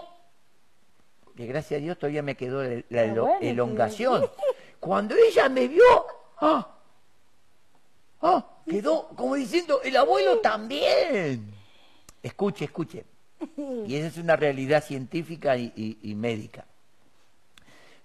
[1.35, 4.29] Que gracias a Dios todavía me quedó la, elongación.
[4.79, 5.83] Cuando ella me vio,
[6.37, 6.77] ¡ah!
[8.21, 8.45] ¡ah!
[8.69, 11.51] Quedó como diciendo, el abuelo también.
[12.21, 13.05] Escuche, escuche.
[13.87, 16.65] Y esa es una realidad científica y, médica.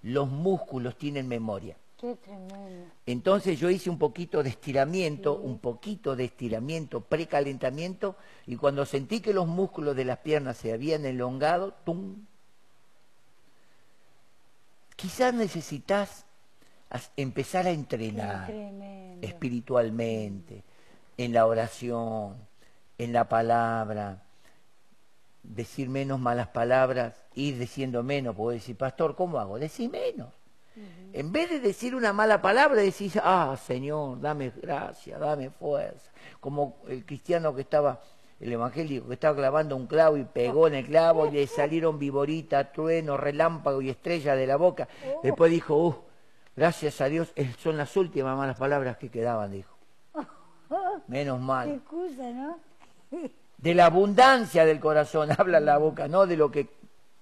[0.03, 1.77] Los músculos tienen memoria.
[1.99, 2.91] Qué tremendo.
[3.05, 9.21] Entonces yo hice un poquito de estiramiento, un poquito de estiramiento, precalentamiento, y cuando sentí
[9.21, 12.25] que los músculos de las piernas se habían elongado, ¡tum!
[14.97, 16.25] Quizás necesitas
[17.17, 18.51] empezar a entrenar
[19.21, 20.65] espiritualmente,
[21.17, 22.37] en la oración,
[22.97, 24.23] en la palabra,
[25.43, 29.59] decir menos malas palabras, ir diciendo menos, puedo decir, pastor, ¿cómo hago?
[29.59, 30.29] Decir menos.
[31.13, 36.11] En vez de decir una mala palabra, decís, ah, Señor, dame gracia, dame fuerza.
[36.39, 38.01] Como el cristiano que estaba,
[38.39, 41.99] el evangélico que estaba clavando un clavo y pegó en el clavo y le salieron
[41.99, 44.89] viboritas, trueno, relámpago y estrella de la boca.
[45.05, 45.21] Oh.
[45.23, 45.97] Después dijo, uh,
[46.55, 49.77] gracias a Dios, son las últimas malas palabras que quedaban, dijo.
[51.09, 51.69] Menos mal.
[51.69, 52.59] Qué excusa, ¿no?
[53.63, 56.69] De la abundancia del corazón habla la boca, no de lo que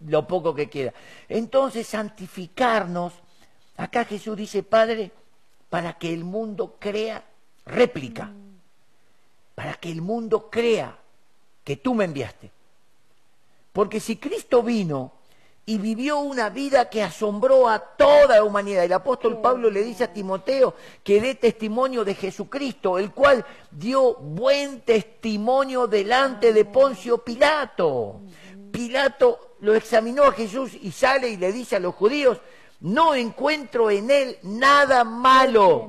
[0.00, 0.92] lo poco que queda.
[1.28, 3.12] Entonces, santificarnos,
[3.76, 5.10] acá Jesús dice, Padre,
[5.68, 7.24] para que el mundo crea
[7.66, 8.30] réplica,
[9.54, 10.96] para que el mundo crea
[11.64, 12.50] que tú me enviaste.
[13.72, 15.12] Porque si Cristo vino
[15.68, 18.84] y vivió una vida que asombró a toda la humanidad.
[18.84, 24.14] El apóstol Pablo le dice a Timoteo que dé testimonio de Jesucristo, el cual dio
[24.14, 28.22] buen testimonio delante de Poncio Pilato.
[28.72, 32.38] Pilato lo examinó a Jesús y sale y le dice a los judíos,
[32.80, 35.86] no encuentro en él nada malo.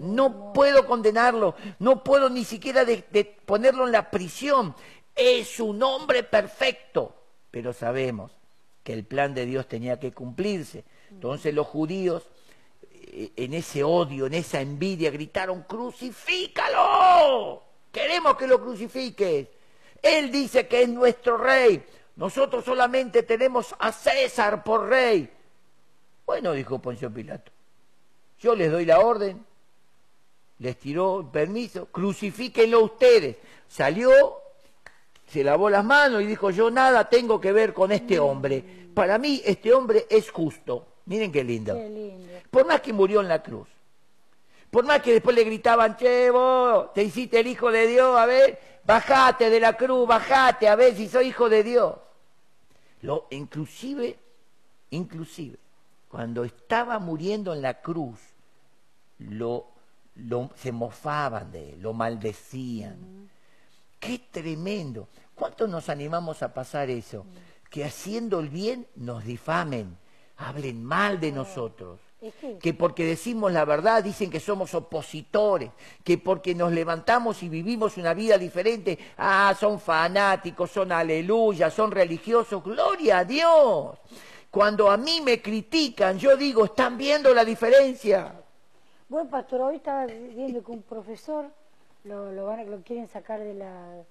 [0.00, 4.74] No puedo condenarlo, no puedo ni siquiera de, ponerlo en la prisión.
[5.16, 7.14] Es un hombre perfecto,
[7.50, 8.43] pero sabemos
[8.84, 10.84] que el plan de Dios tenía que cumplirse.
[11.10, 12.22] Entonces los judíos,
[12.92, 19.48] eh, en ese odio, en esa envidia, gritaron, crucifícalo, queremos que lo crucifiques.
[20.02, 21.82] Él dice que es nuestro rey,
[22.16, 25.30] nosotros solamente tenemos a César por rey.
[26.26, 27.50] Bueno, dijo Poncio Pilato,
[28.38, 29.44] yo les doy la orden,
[30.58, 33.36] les tiró el permiso, crucifíquenlo ustedes.
[33.66, 34.43] Salió
[35.34, 38.64] se lavó las manos y dijo, yo nada tengo que ver con este hombre.
[38.94, 40.86] Para mí este hombre es justo.
[41.06, 41.76] Miren qué lindo.
[42.52, 43.66] Por más que murió en la cruz.
[44.70, 48.26] Por más que después le gritaban, che, vos, te hiciste el hijo de Dios, a
[48.26, 51.96] ver, bajate de la cruz, bajate, a ver si soy hijo de Dios.
[53.02, 54.16] Lo, inclusive,
[54.90, 55.58] inclusive,
[56.08, 58.20] cuando estaba muriendo en la cruz,
[59.18, 59.66] lo,
[60.14, 63.28] lo se mofaban de él, lo maldecían.
[63.98, 65.08] Qué tremendo.
[65.34, 67.26] ¿Cuánto nos animamos a pasar eso?
[67.70, 69.96] Que haciendo el bien nos difamen,
[70.36, 72.00] hablen mal de nosotros.
[72.60, 75.70] Que porque decimos la verdad dicen que somos opositores,
[76.02, 81.90] que porque nos levantamos y vivimos una vida diferente, ah, son fanáticos, son aleluya, son
[81.90, 83.98] religiosos, gloria a Dios.
[84.50, 88.40] Cuando a mí me critican, yo digo, están viendo la diferencia.
[89.08, 91.50] Bueno, pastor, hoy estaba viendo que un profesor
[92.04, 94.02] lo, lo, van, lo quieren sacar de la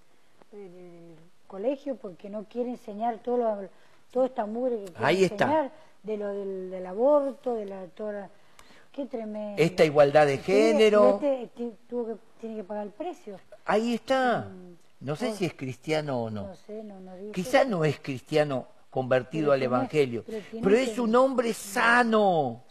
[0.57, 1.15] del
[1.47, 3.69] colegio porque no quiere enseñar todo lo,
[4.11, 5.71] toda esta mugre que quiere enseñar
[6.03, 8.29] de lo del, aborto, de la toda
[8.91, 9.61] qué tremendo.
[9.61, 11.19] Esta igualdad de género.
[11.21, 13.39] Este, tuvo que, tiene que pagar el precio.
[13.65, 14.49] Ahí está.
[14.49, 16.47] Mm, no sé si es cristiano o no.
[16.47, 20.23] No sé, no, no Quizá no es cristiano convertido al Evangelio.
[20.27, 22.63] Pero, es un hombre sano.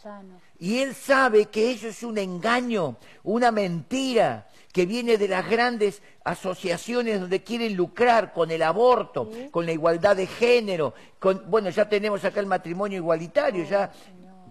[0.57, 6.01] Y él sabe que eso es un engaño, una mentira que viene de las grandes
[6.25, 11.87] asociaciones donde quieren lucrar con el aborto, con la igualdad de género, con, bueno, ya
[11.87, 13.91] tenemos acá el matrimonio igualitario, ya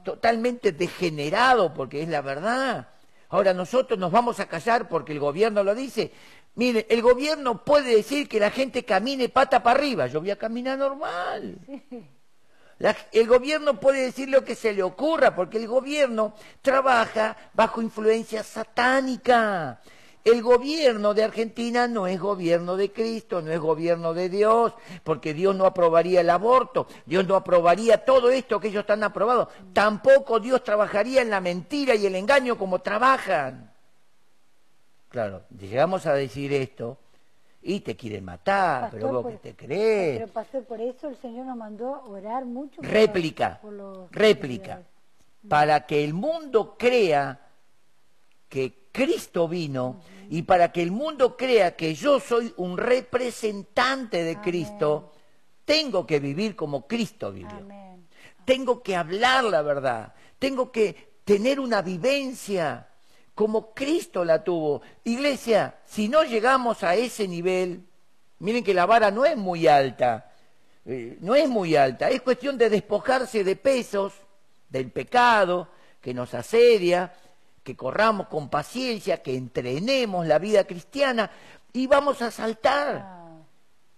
[0.04, 2.88] totalmente degenerado, porque es la verdad.
[3.30, 6.12] Ahora nosotros nos vamos a callar porque el gobierno lo dice.
[6.54, 10.06] Mire, el gobierno puede decir que la gente camine pata para arriba.
[10.06, 11.58] Yo voy a caminar normal.
[13.12, 18.44] el gobierno puede decir lo que se le ocurra, porque el gobierno trabaja bajo influencia
[18.44, 19.80] satánica.
[20.24, 25.34] El gobierno de Argentina no es gobierno de Cristo, no es gobierno de Dios, porque
[25.34, 29.48] Dios no aprobaría el aborto, Dios no aprobaría todo esto que ellos están aprobados.
[29.72, 33.72] Tampoco Dios trabajaría en la mentira y el engaño como trabajan.
[35.08, 36.98] Claro, llegamos a decir esto
[37.60, 40.20] y te quieren matar, pero vos que te crees.
[40.20, 42.80] Pero pastor, por eso el Señor nos mandó a orar mucho.
[42.80, 43.60] Réplica,
[44.10, 44.82] réplica,
[45.48, 47.40] para que el mundo crea
[48.48, 54.40] que Cristo vino y para que el mundo crea que yo soy un representante de
[54.40, 55.12] Cristo,
[55.64, 57.66] tengo que vivir como Cristo vivió.
[58.44, 62.88] Tengo que hablar la verdad, tengo que tener una vivencia
[63.34, 64.82] como Cristo la tuvo.
[65.04, 67.84] Iglesia, si no llegamos a ese nivel,
[68.38, 70.32] miren que la vara no es muy alta,
[70.84, 74.12] eh, no es muy alta, es cuestión de despojarse de pesos,
[74.68, 75.68] del pecado
[76.00, 77.14] que nos asedia,
[77.62, 81.30] que corramos con paciencia, que entrenemos la vida cristiana
[81.72, 83.02] y vamos a saltar.
[83.04, 83.18] Ah.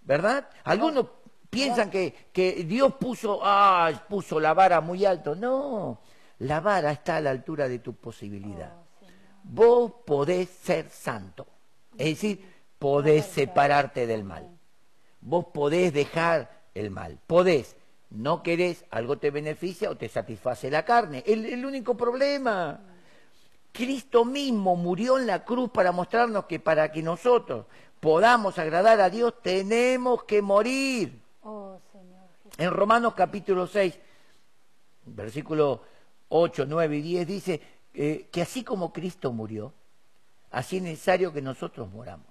[0.01, 0.47] ¿Verdad?
[0.63, 1.07] Algunos
[1.49, 5.35] piensan que, que Dios puso, ah, puso la vara muy alto.
[5.35, 5.99] No,
[6.39, 8.73] la vara está a la altura de tu posibilidad.
[8.73, 9.05] Oh,
[9.43, 11.47] Vos podés ser santo.
[11.97, 12.45] Es decir,
[12.77, 14.49] podés separarte del mal.
[15.21, 17.19] Vos podés dejar el mal.
[17.25, 17.75] Podés.
[18.11, 21.23] No querés, algo te beneficia o te satisface la carne.
[21.25, 22.94] El, el único problema.
[23.75, 27.65] Cristo mismo murió en la cruz para mostrarnos que para que nosotros
[27.99, 31.19] podamos agradar a Dios tenemos que morir.
[31.43, 31.77] Oh,
[32.57, 33.99] en Romanos capítulo 6,
[35.07, 35.81] versículo
[36.29, 37.61] 8, 9 y 10 dice
[37.93, 39.73] eh, que así como Cristo murió,
[40.51, 42.27] así es necesario que nosotros moramos.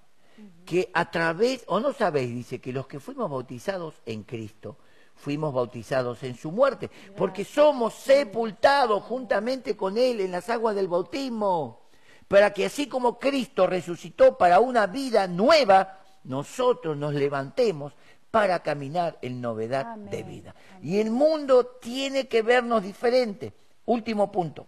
[0.65, 4.77] Que a través, o no sabéis, dice, que los que fuimos bautizados en Cristo,
[5.15, 10.87] fuimos bautizados en su muerte, porque somos sepultados juntamente con Él en las aguas del
[10.87, 11.81] bautismo,
[12.27, 17.93] para que así como Cristo resucitó para una vida nueva, nosotros nos levantemos
[18.31, 20.55] para caminar en novedad de vida.
[20.81, 23.53] Y el mundo tiene que vernos diferente.
[23.85, 24.67] Último punto.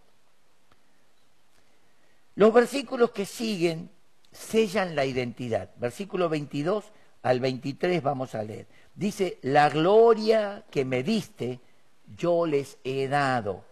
[2.35, 3.89] Los versículos que siguen
[4.31, 5.71] sellan la identidad.
[5.77, 6.85] Versículo 22
[7.23, 8.67] al 23 vamos a leer.
[8.97, 11.59] Dice, la gloria que me diste,
[12.17, 13.63] yo les he dado,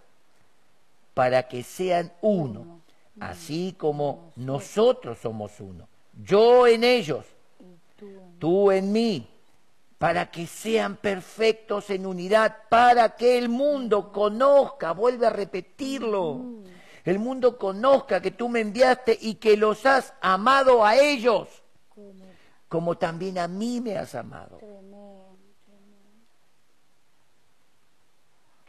[1.15, 2.81] para que sean uno,
[3.19, 5.87] así como nosotros somos uno.
[6.23, 7.25] Yo en ellos,
[8.37, 9.27] tú en mí,
[9.97, 16.39] para que sean perfectos en unidad, para que el mundo conozca, vuelve a repetirlo,
[17.03, 21.47] el mundo conozca que tú me enviaste y que los has amado a ellos,
[22.67, 24.59] como también a mí me has amado.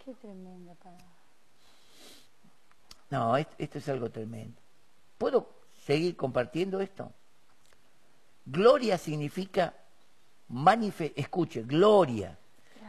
[0.07, 1.05] Qué tremenda palabra.
[3.11, 4.55] No, esto, es algo tremendo.
[5.19, 5.51] ¿Puedo
[5.85, 7.12] seguir compartiendo esto?
[8.45, 9.75] Gloria significa
[11.16, 12.38] escuche, gloria.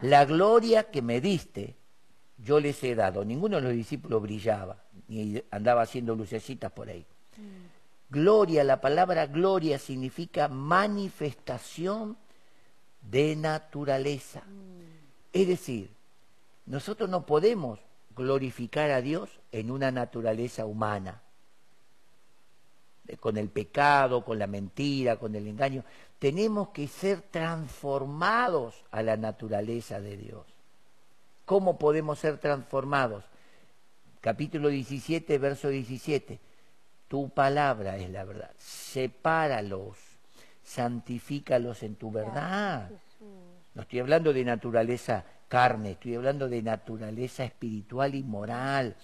[0.04, 1.76] La gloria que me diste,
[2.38, 3.26] yo les he dado.
[3.26, 7.04] Ninguno de los discípulos brillaba, ni andaba haciendo lucecitas por ahí.
[7.36, 8.14] Mm.
[8.14, 12.16] Gloria, la palabra gloria significa manifestación
[13.02, 14.42] de naturaleza.
[14.42, 15.34] Mm.
[15.34, 15.97] Es decir,
[16.68, 17.80] nosotros no podemos
[18.16, 21.22] glorificar a Dios en una naturaleza humana,
[23.22, 25.86] con el pecado, con la mentira, con el engaño.
[26.20, 30.46] Tenemos que ser transformados a la naturaleza de Dios.
[31.46, 33.24] ¿Cómo podemos ser transformados?
[34.20, 36.40] Capítulo 17, verso 17.
[37.08, 38.52] Tu palabra es la verdad.
[38.58, 39.98] Sepáralos,
[40.64, 42.92] santifícalos en tu verdad.
[43.78, 48.96] No estoy hablando de naturaleza carne, estoy hablando de naturaleza espiritual y moral.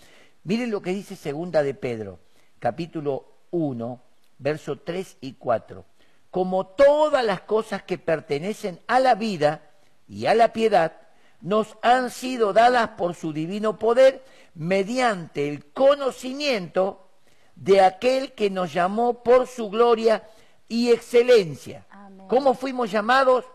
[0.46, 2.18] Miren lo que dice segunda de Pedro,
[2.58, 4.02] capítulo 1,
[4.40, 5.86] verso 3 y 4.
[6.32, 9.62] Como todas las cosas que pertenecen a la vida
[10.08, 10.94] y a la piedad,
[11.40, 17.12] nos han sido dadas por su divino poder mediante el conocimiento
[17.56, 20.28] de aquel que nos llamó por su gloria
[20.68, 21.86] y excelencia.
[22.28, 23.46] ¿Cómo fuimos llamados?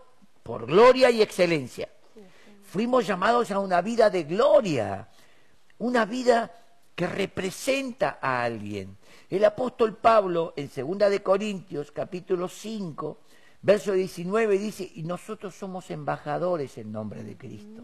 [0.49, 1.87] Por gloria y excelencia
[2.63, 5.07] Fuimos llamados a una vida de gloria,
[5.77, 6.51] una vida
[6.95, 8.97] que representa a alguien.
[9.29, 13.19] El apóstol Pablo en 2 de Corintios capítulo 5,
[13.61, 17.83] verso 19 dice, "Y nosotros somos embajadores en nombre de Cristo."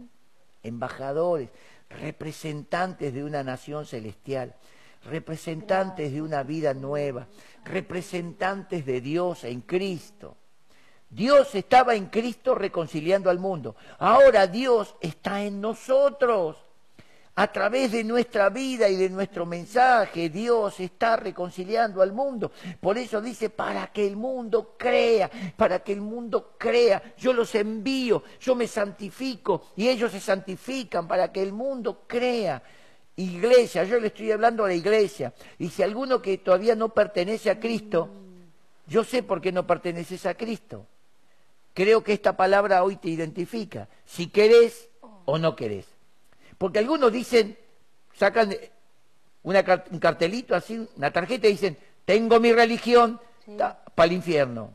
[0.64, 1.50] Embajadores,
[1.88, 4.56] representantes de una nación celestial,
[5.04, 7.28] representantes de una vida nueva,
[7.64, 10.38] representantes de Dios en Cristo.
[11.10, 13.76] Dios estaba en Cristo reconciliando al mundo.
[14.00, 16.58] Ahora Dios está en nosotros.
[17.38, 22.54] A través de nuestra vida y de nuestro mensaje, Dios está reconciliando al mundo.
[22.80, 27.54] Por eso dice, para que el mundo crea, para que el mundo crea, yo los
[27.56, 32.64] envío, yo me santifico y ellos se santifican para que el mundo crea.
[33.18, 35.34] Iglesia, yo le estoy hablando a la iglesia.
[35.60, 38.10] Y si alguno que todavía no pertenece a Cristo,
[38.88, 40.88] yo sé por qué no perteneces a Cristo.
[41.76, 44.88] Creo que esta palabra hoy te identifica, si querés
[45.26, 45.86] o no querés.
[46.58, 47.58] Porque algunos dicen,
[48.14, 48.56] sacan
[49.44, 53.20] un cartelito así, una tarjeta y dicen, tengo mi religión
[53.94, 54.72] para el infierno,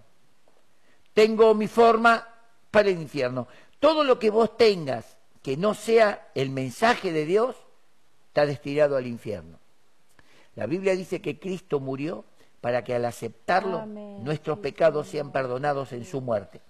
[1.14, 2.28] tengo mi forma
[2.70, 3.48] para el infierno.
[3.78, 7.56] Todo lo que vos tengas que no sea el mensaje de Dios,
[8.28, 9.58] está destinado al infierno.
[10.54, 12.26] La Biblia dice que Cristo murió
[12.60, 16.60] para que al aceptarlo nuestros pecados sean perdonados en su muerte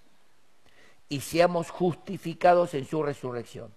[1.11, 3.69] y seamos justificados en su resurrección.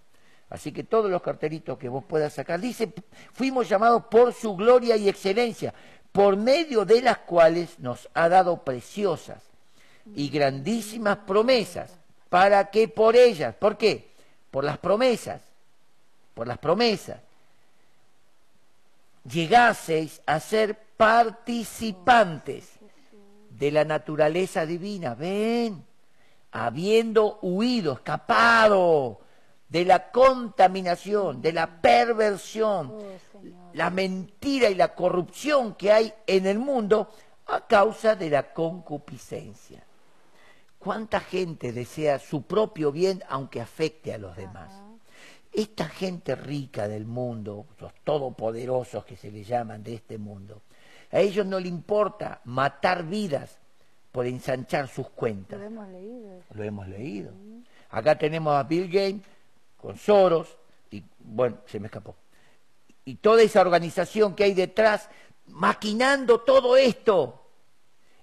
[0.50, 2.92] Así que todos los cartelitos que vos puedas sacar, dice,
[3.32, 5.74] fuimos llamados por su gloria y excelencia,
[6.12, 9.42] por medio de las cuales nos ha dado preciosas
[10.14, 11.90] y grandísimas promesas,
[12.28, 14.12] para que por ellas, ¿por qué?
[14.52, 15.40] Por las promesas,
[16.34, 17.18] por las promesas,
[19.28, 22.68] llegaseis a ser participantes
[23.50, 25.16] de la naturaleza divina.
[25.16, 25.84] Ven,
[26.54, 29.20] habiendo huido, escapado
[29.68, 33.42] de la contaminación, de la perversión, oh,
[33.72, 37.10] la mentira y la corrupción que hay en el mundo
[37.46, 39.84] a causa de la concupiscencia.
[40.78, 44.72] ¿Cuánta gente desea su propio bien aunque afecte a los demás?
[45.52, 50.62] Esta gente rica del mundo, los todopoderosos que se le llaman de este mundo,
[51.10, 53.58] a ellos no le importa matar vidas
[54.14, 55.58] por ensanchar sus cuentas.
[55.58, 56.40] Lo hemos leído.
[56.54, 57.32] Lo hemos leído.
[57.90, 59.22] Acá tenemos a Bill Gates
[59.76, 60.56] con Soros,
[60.92, 62.14] y bueno, se me escapó.
[63.04, 65.10] Y toda esa organización que hay detrás,
[65.48, 67.44] maquinando todo esto,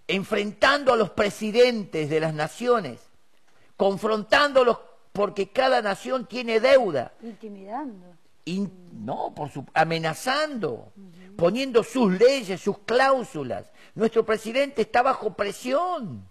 [0.08, 3.02] enfrentando a los presidentes de las naciones,
[3.76, 4.78] confrontándolos
[5.12, 7.12] porque cada nación tiene deuda.
[7.22, 8.16] Intimidando.
[8.94, 10.94] no, por su, amenazando,
[11.36, 13.71] poniendo sus leyes, sus cláusulas.
[13.96, 16.26] Nuestro presidente está bajo presión.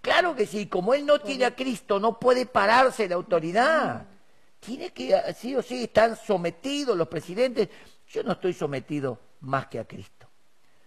[0.00, 4.06] Claro que sí, como él no tiene a Cristo, no puede pararse la autoridad.
[4.58, 7.68] Tiene que, sí o sí, están sometidos los presidentes.
[8.08, 10.26] Yo no estoy sometido más que a Cristo.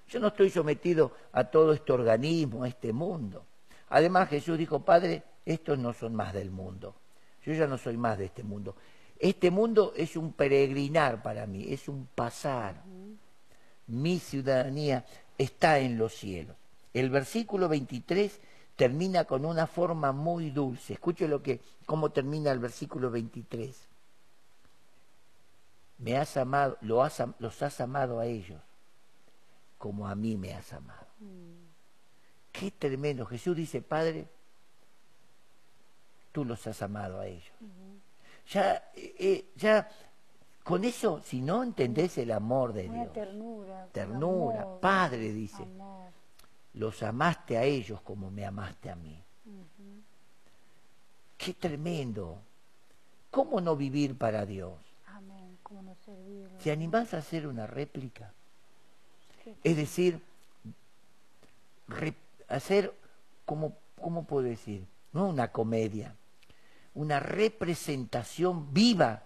[0.08, 3.46] Yo no estoy sometido a todo este organismo, a este mundo.
[3.90, 6.96] Además Jesús dijo, Padre, estos no son más del mundo.
[7.44, 8.76] Yo ya no soy más de este mundo.
[9.20, 12.84] Este mundo es un peregrinar para mí, es un pasar.
[13.88, 15.06] Mi ciudadanía
[15.38, 16.56] está en los cielos.
[16.94, 18.40] El versículo 23
[18.76, 20.94] termina con una forma muy dulce.
[20.94, 23.76] Escuche lo que, cómo termina el versículo 23.
[26.00, 28.62] Me has amado, los has amado a ellos
[29.84, 31.08] como a mí me has amado.
[31.20, 31.64] Mm.
[32.54, 33.26] Qué tremendo.
[33.26, 34.28] Jesús dice, Padre,
[36.32, 37.52] tú los has amado a ellos.
[38.50, 39.90] Ya, eh, eh, ya
[40.64, 45.66] con eso, si no entendés el amor de Dios, ternura, ternura, Padre dice,
[46.76, 49.22] los amaste a ellos como me amaste a mí.
[51.38, 52.40] Qué tremendo.
[53.30, 54.74] ¿Cómo no vivir para Dios?
[55.08, 55.58] Amén.
[55.62, 55.96] ¿Cómo no
[56.64, 58.32] ¿Te animás a hacer una réplica?
[59.64, 60.22] Es decir,
[62.48, 62.94] hacer,
[63.46, 64.86] como, ¿cómo puedo decir?
[65.12, 66.16] No una comedia,
[66.94, 69.24] una representación viva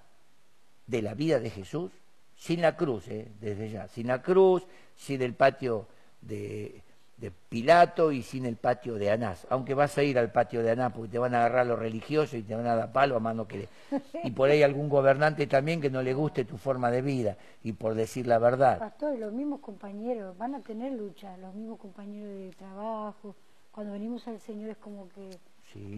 [0.88, 1.92] de la vida de Jesús,
[2.36, 3.28] sin la cruz, ¿eh?
[3.40, 4.66] desde ya, sin la cruz,
[4.96, 5.88] sin el patio
[6.22, 6.82] de,
[7.18, 9.46] de, Pilato y sin el patio de Anás.
[9.50, 12.36] Aunque vas a ir al patio de Anás porque te van a agarrar los religiosos
[12.36, 13.68] y te van a dar palo a mano que
[14.24, 17.74] Y por ahí algún gobernante también que no le guste tu forma de vida y
[17.74, 18.80] por decir la verdad.
[18.80, 23.36] Pastor, los mismos compañeros van a tener lucha, los mismos compañeros de trabajo.
[23.72, 25.30] Cuando venimos al Señor es como que,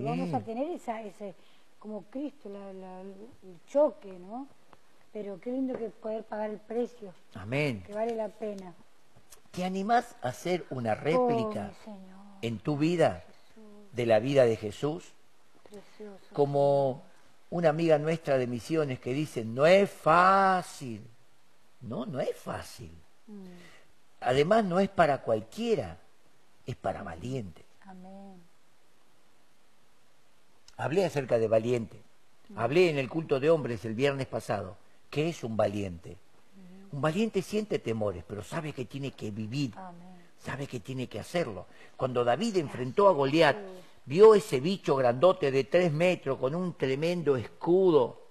[0.04, 1.34] vamos a tener esa, ese,
[1.78, 4.48] como Cristo, el choque, ¿no?
[5.12, 7.14] Pero qué lindo que poder pagar el precio.
[7.34, 7.84] Amén.
[7.86, 8.74] Que vale la pena.
[9.52, 11.72] ¿Te animás a hacer una réplica
[12.42, 13.24] en tu vida
[13.94, 15.12] de la vida de Jesús?
[15.64, 16.34] Precioso.
[16.34, 17.04] Como
[17.50, 21.06] una amiga nuestra de misiones que dice, no es fácil.
[21.82, 22.92] No, no es fácil.
[23.28, 23.46] Mm.
[24.22, 25.98] Además no es para cualquiera,
[26.66, 27.64] es para valiente.
[27.86, 28.36] Amén.
[30.78, 31.98] Hablé acerca de valiente.
[32.50, 32.60] Mm.
[32.60, 34.78] Hablé en el culto de hombres el viernes pasado.
[35.10, 36.18] ¿Qué es un valiente?
[36.92, 39.74] Un valiente siente temores, pero sabe que tiene que vivir.
[40.38, 41.68] Sabe que tiene que hacerlo.
[41.98, 43.58] Cuando David enfrentó a Goliat,
[44.06, 48.22] vio ese bicho grandote de tres metros con un tremendo escudo.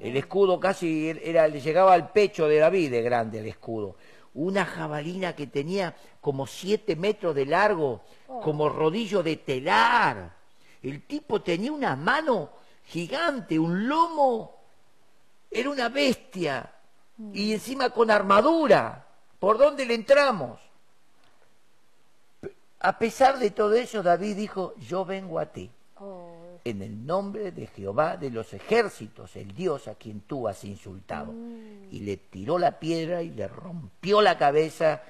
[0.00, 3.96] El escudo casi era, le llegaba al pecho de David de grande el escudo.
[4.34, 8.40] Una jabalina que tenía como siete metros de largo, oh.
[8.40, 10.36] como rodillo de telar.
[10.82, 12.50] El tipo tenía una mano
[12.84, 14.55] gigante, un lomo.
[15.50, 16.72] Era una bestia.
[17.32, 17.52] Y mm.
[17.52, 19.06] encima con armadura.
[19.38, 20.60] ¿Por dónde le entramos?
[22.80, 25.70] A pesar de todo eso, David dijo, yo vengo a ti.
[25.98, 30.64] Oh, en el nombre de Jehová de los ejércitos, el Dios a quien tú has
[30.64, 31.32] insultado.
[31.32, 31.88] Mm.
[31.92, 35.02] Y le tiró la piedra y le rompió la cabeza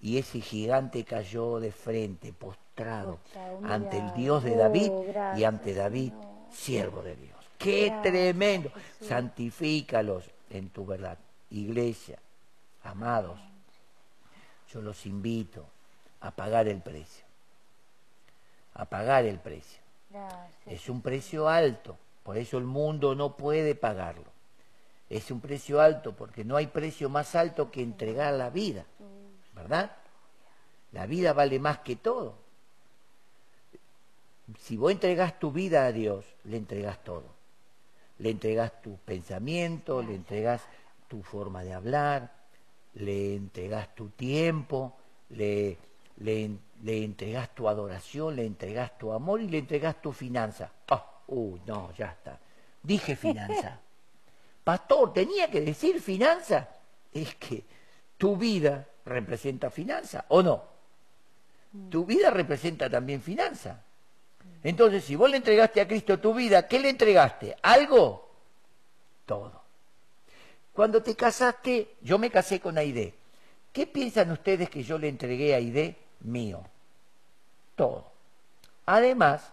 [0.00, 3.20] y ese gigante cayó de frente, postrado,
[3.62, 5.04] ante el Dios de David oh,
[5.36, 6.12] y ante David,
[6.50, 7.43] siervo de Dios.
[7.58, 8.70] ¡Qué tremendo!
[9.00, 11.18] Santifícalos en tu verdad.
[11.50, 12.18] Iglesia,
[12.82, 13.38] amados,
[14.72, 15.66] yo los invito
[16.20, 17.24] a pagar el precio.
[18.74, 19.80] A pagar el precio.
[20.66, 24.32] Es un precio alto, por eso el mundo no puede pagarlo.
[25.10, 28.84] Es un precio alto porque no hay precio más alto que entregar la vida,
[29.54, 29.96] ¿verdad?
[30.92, 32.36] La vida vale más que todo.
[34.60, 37.33] Si vos entregas tu vida a Dios, le entregas todo.
[38.18, 40.62] Le entregas tu pensamiento, le entregas
[41.08, 42.32] tu forma de hablar,
[42.94, 44.96] le entregas tu tiempo,
[45.30, 45.78] le
[46.18, 46.50] le,
[46.82, 50.70] le entregas tu adoración, le entregas tu amor y le entregas tu finanza.
[50.90, 52.38] Oh, uy, no, ya está.
[52.82, 53.80] Dije finanza.
[54.62, 56.68] Pastor, tenía que decir finanza.
[57.12, 57.64] Es que
[58.16, 60.74] tu vida representa finanza, ¿o no?
[61.90, 63.82] Tu vida representa también finanza.
[64.64, 67.54] Entonces, si vos le entregaste a Cristo tu vida, ¿qué le entregaste?
[67.62, 68.30] ¿Algo?
[69.26, 69.62] Todo.
[70.72, 73.14] Cuando te casaste, yo me casé con Aide.
[73.72, 75.96] ¿Qué piensan ustedes que yo le entregué a Aide?
[76.20, 76.62] mío.
[77.76, 78.10] Todo.
[78.86, 79.52] Además,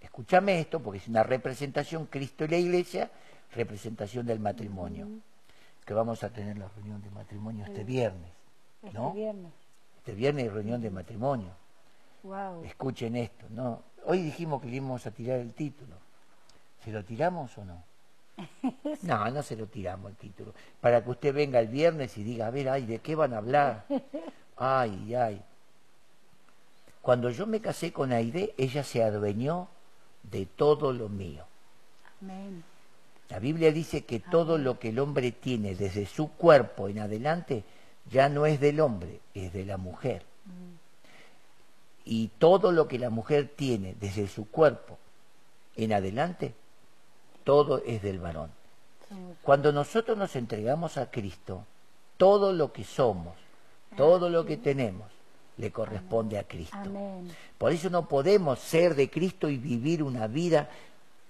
[0.00, 3.10] escúchame esto porque es una representación, Cristo y la Iglesia,
[3.54, 5.08] representación del matrimonio.
[5.86, 8.30] Que vamos a tener la reunión de matrimonio este viernes.
[8.82, 9.08] Este ¿no?
[9.08, 9.52] Este viernes.
[9.96, 11.50] Este viernes hay reunión de matrimonio.
[12.22, 12.64] Wow.
[12.64, 13.82] Escuchen esto, ¿no?
[14.04, 15.96] Hoy dijimos que le íbamos a tirar el título.
[16.84, 17.82] ¿Se lo tiramos o no?
[19.02, 20.54] No, no se lo tiramos el título.
[20.80, 23.38] Para que usted venga el viernes y diga, a ver, ay, ¿de qué van a
[23.38, 23.84] hablar?
[24.56, 25.42] Ay, ay.
[27.00, 29.68] Cuando yo me casé con Aide, ella se adueñó
[30.22, 31.44] de todo lo mío.
[32.20, 32.62] Amén.
[33.28, 37.64] La Biblia dice que todo lo que el hombre tiene desde su cuerpo en adelante
[38.10, 40.22] ya no es del hombre, es de la mujer.
[40.44, 40.81] Mm.
[42.04, 44.98] Y todo lo que la mujer tiene desde su cuerpo
[45.76, 46.54] en adelante,
[47.44, 48.50] todo es del varón.
[49.42, 51.64] Cuando nosotros nos entregamos a Cristo,
[52.16, 53.34] todo lo que somos,
[53.96, 55.06] todo lo que tenemos,
[55.58, 56.78] le corresponde a Cristo.
[57.58, 60.70] Por eso no podemos ser de Cristo y vivir una vida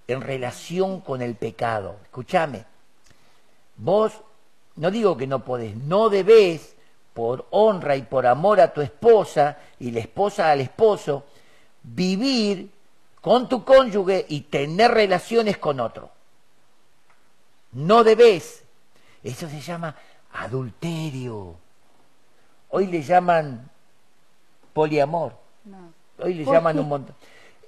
[0.07, 1.97] en relación con el pecado.
[2.05, 2.65] Escúchame,
[3.77, 4.13] vos,
[4.77, 6.77] no digo que no podés, no debés,
[7.15, 11.25] por honra y por amor a tu esposa y la esposa al esposo,
[11.83, 12.71] vivir
[13.21, 16.11] con tu cónyuge y tener relaciones con otro.
[17.73, 18.65] No debés.
[19.23, 19.95] Eso se llama
[20.33, 21.55] adulterio.
[22.71, 23.71] Hoy le llaman
[24.73, 25.35] poliamor.
[26.19, 27.15] Hoy le llaman un montón.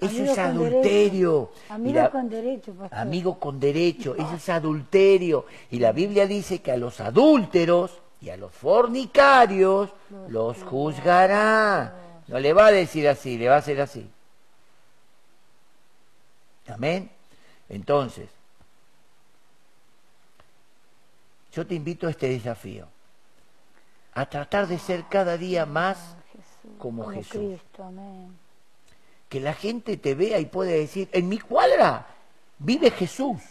[0.01, 1.51] Eso es adulterio.
[1.69, 2.75] Amigo con derecho.
[2.91, 5.47] Amigo con derecho, eso es adulterio.
[5.71, 9.91] Y la Biblia dice que a los adúlteros y a los fornicarios
[10.29, 11.95] los, juzgará.
[12.27, 14.09] No le va a decir así, le va a hacer así.
[16.69, 17.11] Amén.
[17.69, 18.31] Entonces,
[21.53, 22.87] yo te invito a este desafío,
[24.15, 26.17] a tratar de ser cada día más
[26.79, 27.61] como, Jesús.
[29.29, 32.07] Que la gente te vea y pueda decir, en mi cuadra
[32.59, 33.43] vive Jesús,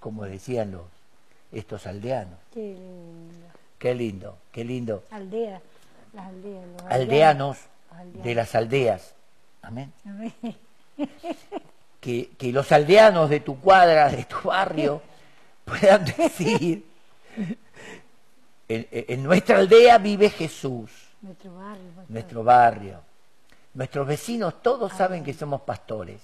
[0.00, 0.82] como decían los
[1.52, 2.38] estos aldeanos.
[2.52, 3.59] Qué lindo.
[3.80, 5.04] Qué lindo, qué lindo.
[5.10, 5.62] Aldea,
[6.12, 7.58] las aldeas, aldeanos,
[8.22, 9.14] de las aldeas.
[9.62, 9.92] Amén.
[12.00, 15.02] Que, que, los aldeanos de tu cuadra, de tu barrio,
[15.66, 16.86] puedan decir,
[18.68, 20.90] en nuestra aldea vive Jesús.
[21.20, 21.92] Nuestro barrio.
[22.08, 23.00] Nuestro barrio.
[23.74, 26.20] Nuestros vecinos todos saben que somos pastores.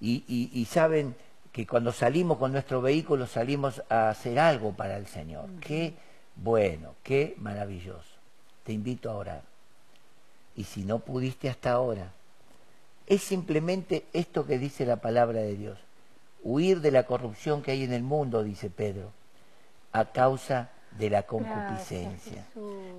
[0.00, 1.14] Y, y, saben
[1.52, 5.48] que cuando salimos con nuestro vehículo salimos a hacer algo para el Señor.
[5.60, 5.94] Qué
[6.36, 8.16] bueno, qué maravilloso.
[8.64, 9.42] Te invito a orar.
[10.54, 12.12] Y si no pudiste hasta ahora,
[13.06, 15.78] es simplemente esto que dice la palabra de Dios.
[16.42, 19.10] Huir de la corrupción que hay en el mundo, dice Pedro,
[19.92, 22.44] a causa de la concupiscencia.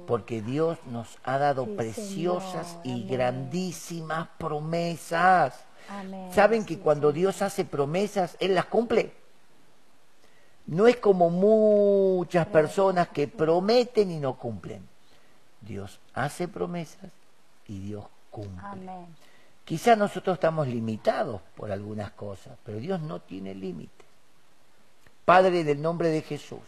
[0.06, 5.56] Porque Dios nos ha dado preciosas y grandísimas promesas.
[6.32, 9.12] ¿Saben que cuando Dios hace promesas, Él las cumple?
[10.68, 14.88] No es como muchas personas que prometen y no cumplen.
[15.62, 17.10] Dios hace promesas
[17.68, 18.92] y Dios cumple.
[19.66, 24.06] Quizás nosotros estamos limitados por algunas cosas, pero Dios no tiene límite.
[25.26, 26.60] Padre, del nombre de Jesús,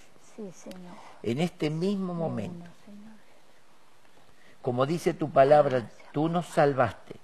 [1.24, 2.66] en este mismo momento,
[4.62, 7.16] como dice tu palabra, tú nos salvaste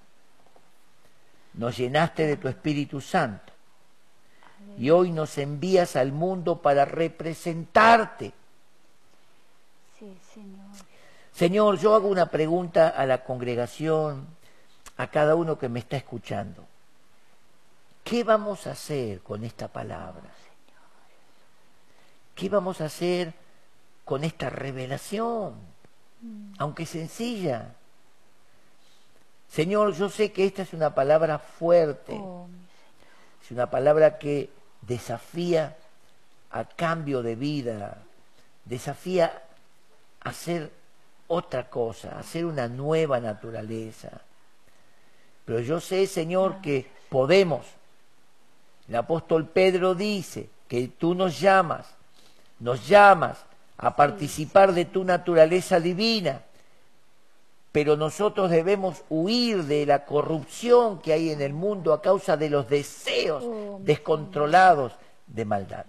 [1.57, 3.53] nos llenaste de tu Espíritu Santo
[4.77, 8.33] y hoy nos envías al mundo para representarte.
[9.99, 10.65] Sí, Señor.
[11.33, 14.25] Señor, yo hago una pregunta a la congregación,
[14.97, 16.65] a cada uno que me está escuchando.
[18.03, 20.29] ¿Qué vamos a hacer con esta palabra?
[22.35, 23.33] ¿Qué vamos a hacer
[24.03, 25.55] con esta revelación?
[26.21, 26.53] Mm.
[26.57, 27.73] Aunque sencilla,
[29.49, 32.47] Señor, yo sé que esta es una palabra fuerte, oh,
[33.43, 34.49] es una palabra que
[34.87, 35.75] desafía
[36.51, 37.97] a cambio de vida,
[38.65, 39.41] desafía
[40.21, 40.71] a hacer
[41.27, 44.09] otra cosa, a hacer una nueva naturaleza.
[45.45, 47.65] Pero yo sé, Señor, que podemos.
[48.87, 51.87] El apóstol Pedro dice que tú nos llamas,
[52.59, 53.39] nos llamas
[53.77, 56.41] a participar de tu naturaleza divina
[57.75, 62.49] pero nosotros debemos huir de la corrupción que hay en el mundo a causa de
[62.49, 64.93] los deseos oh, descontrolados
[65.27, 65.85] de maldad.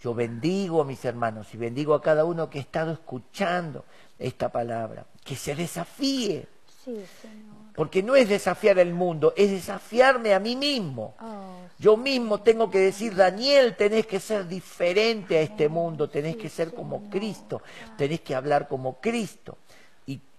[0.00, 3.84] Yo bendigo a mis hermanos y bendigo a cada uno que ha estado escuchando
[4.18, 6.48] esta palabra, que se desafíe.
[7.76, 11.14] Porque no es desafiar el mundo, es desafiarme a mí mismo.
[11.20, 16.36] Oh, Yo mismo tengo que decir, Daniel, tenés que ser diferente a este mundo, tenés
[16.36, 17.62] que ser como Cristo,
[17.96, 19.58] tenés que hablar como Cristo.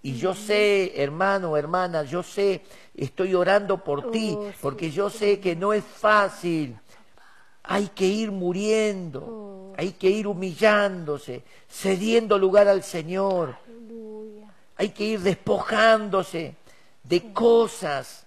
[0.06, 2.62] Y yo sé, hermano, hermana, yo sé,
[2.94, 6.78] estoy orando por ti, oh, porque yo sé que no es fácil.
[7.64, 9.74] Hay que ir muriendo, oh.
[9.78, 13.56] hay que ir humillándose, cediendo lugar al Señor.
[14.76, 16.56] Hay que ir despojándose
[17.04, 18.26] de cosas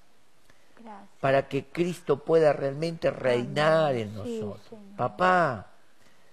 [1.21, 4.81] para que Cristo pueda realmente reinar en nosotros.
[4.97, 5.67] Papá,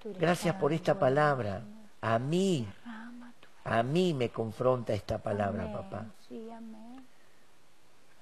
[0.06, 1.64] gracias por esta palabra.
[2.00, 2.66] A mí
[3.66, 6.06] a mí me confronta esta palabra, papá.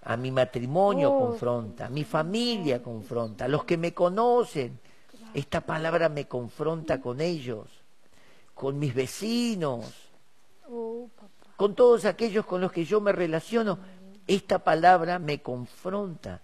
[0.04, 4.80] A mi matrimonio oh, confronta, a mi familia confronta, a los que me conocen.
[5.34, 7.68] Esta palabra me confronta con ellos,
[8.54, 9.86] con mis vecinos,
[10.70, 11.08] oh,
[11.56, 13.80] con todos aquellos con los que yo me relaciono.
[14.28, 16.42] Esta palabra me confronta,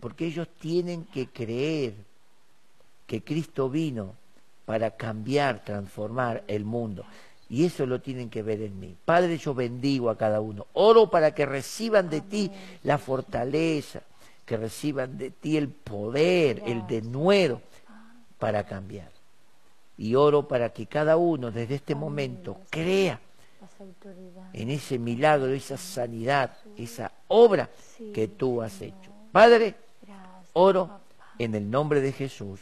[0.00, 1.94] porque ellos tienen que creer
[3.06, 4.14] que Cristo vino
[4.64, 7.04] para cambiar, transformar el mundo.
[7.48, 8.96] Y eso lo tienen que ver en mí.
[9.04, 10.66] Padre, yo bendigo a cada uno.
[10.72, 12.50] Oro para que reciban de ti
[12.82, 14.02] la fortaleza,
[14.44, 17.60] que reciban de ti el poder, el denuedo
[18.38, 19.10] para cambiar.
[19.96, 23.20] Y oro para que cada uno desde este momento crea
[24.52, 27.68] en ese milagro, esa sanidad, esa obra
[28.12, 29.12] que tú has hecho.
[29.32, 29.74] Padre,
[30.52, 31.00] oro
[31.38, 32.60] en el nombre de Jesús.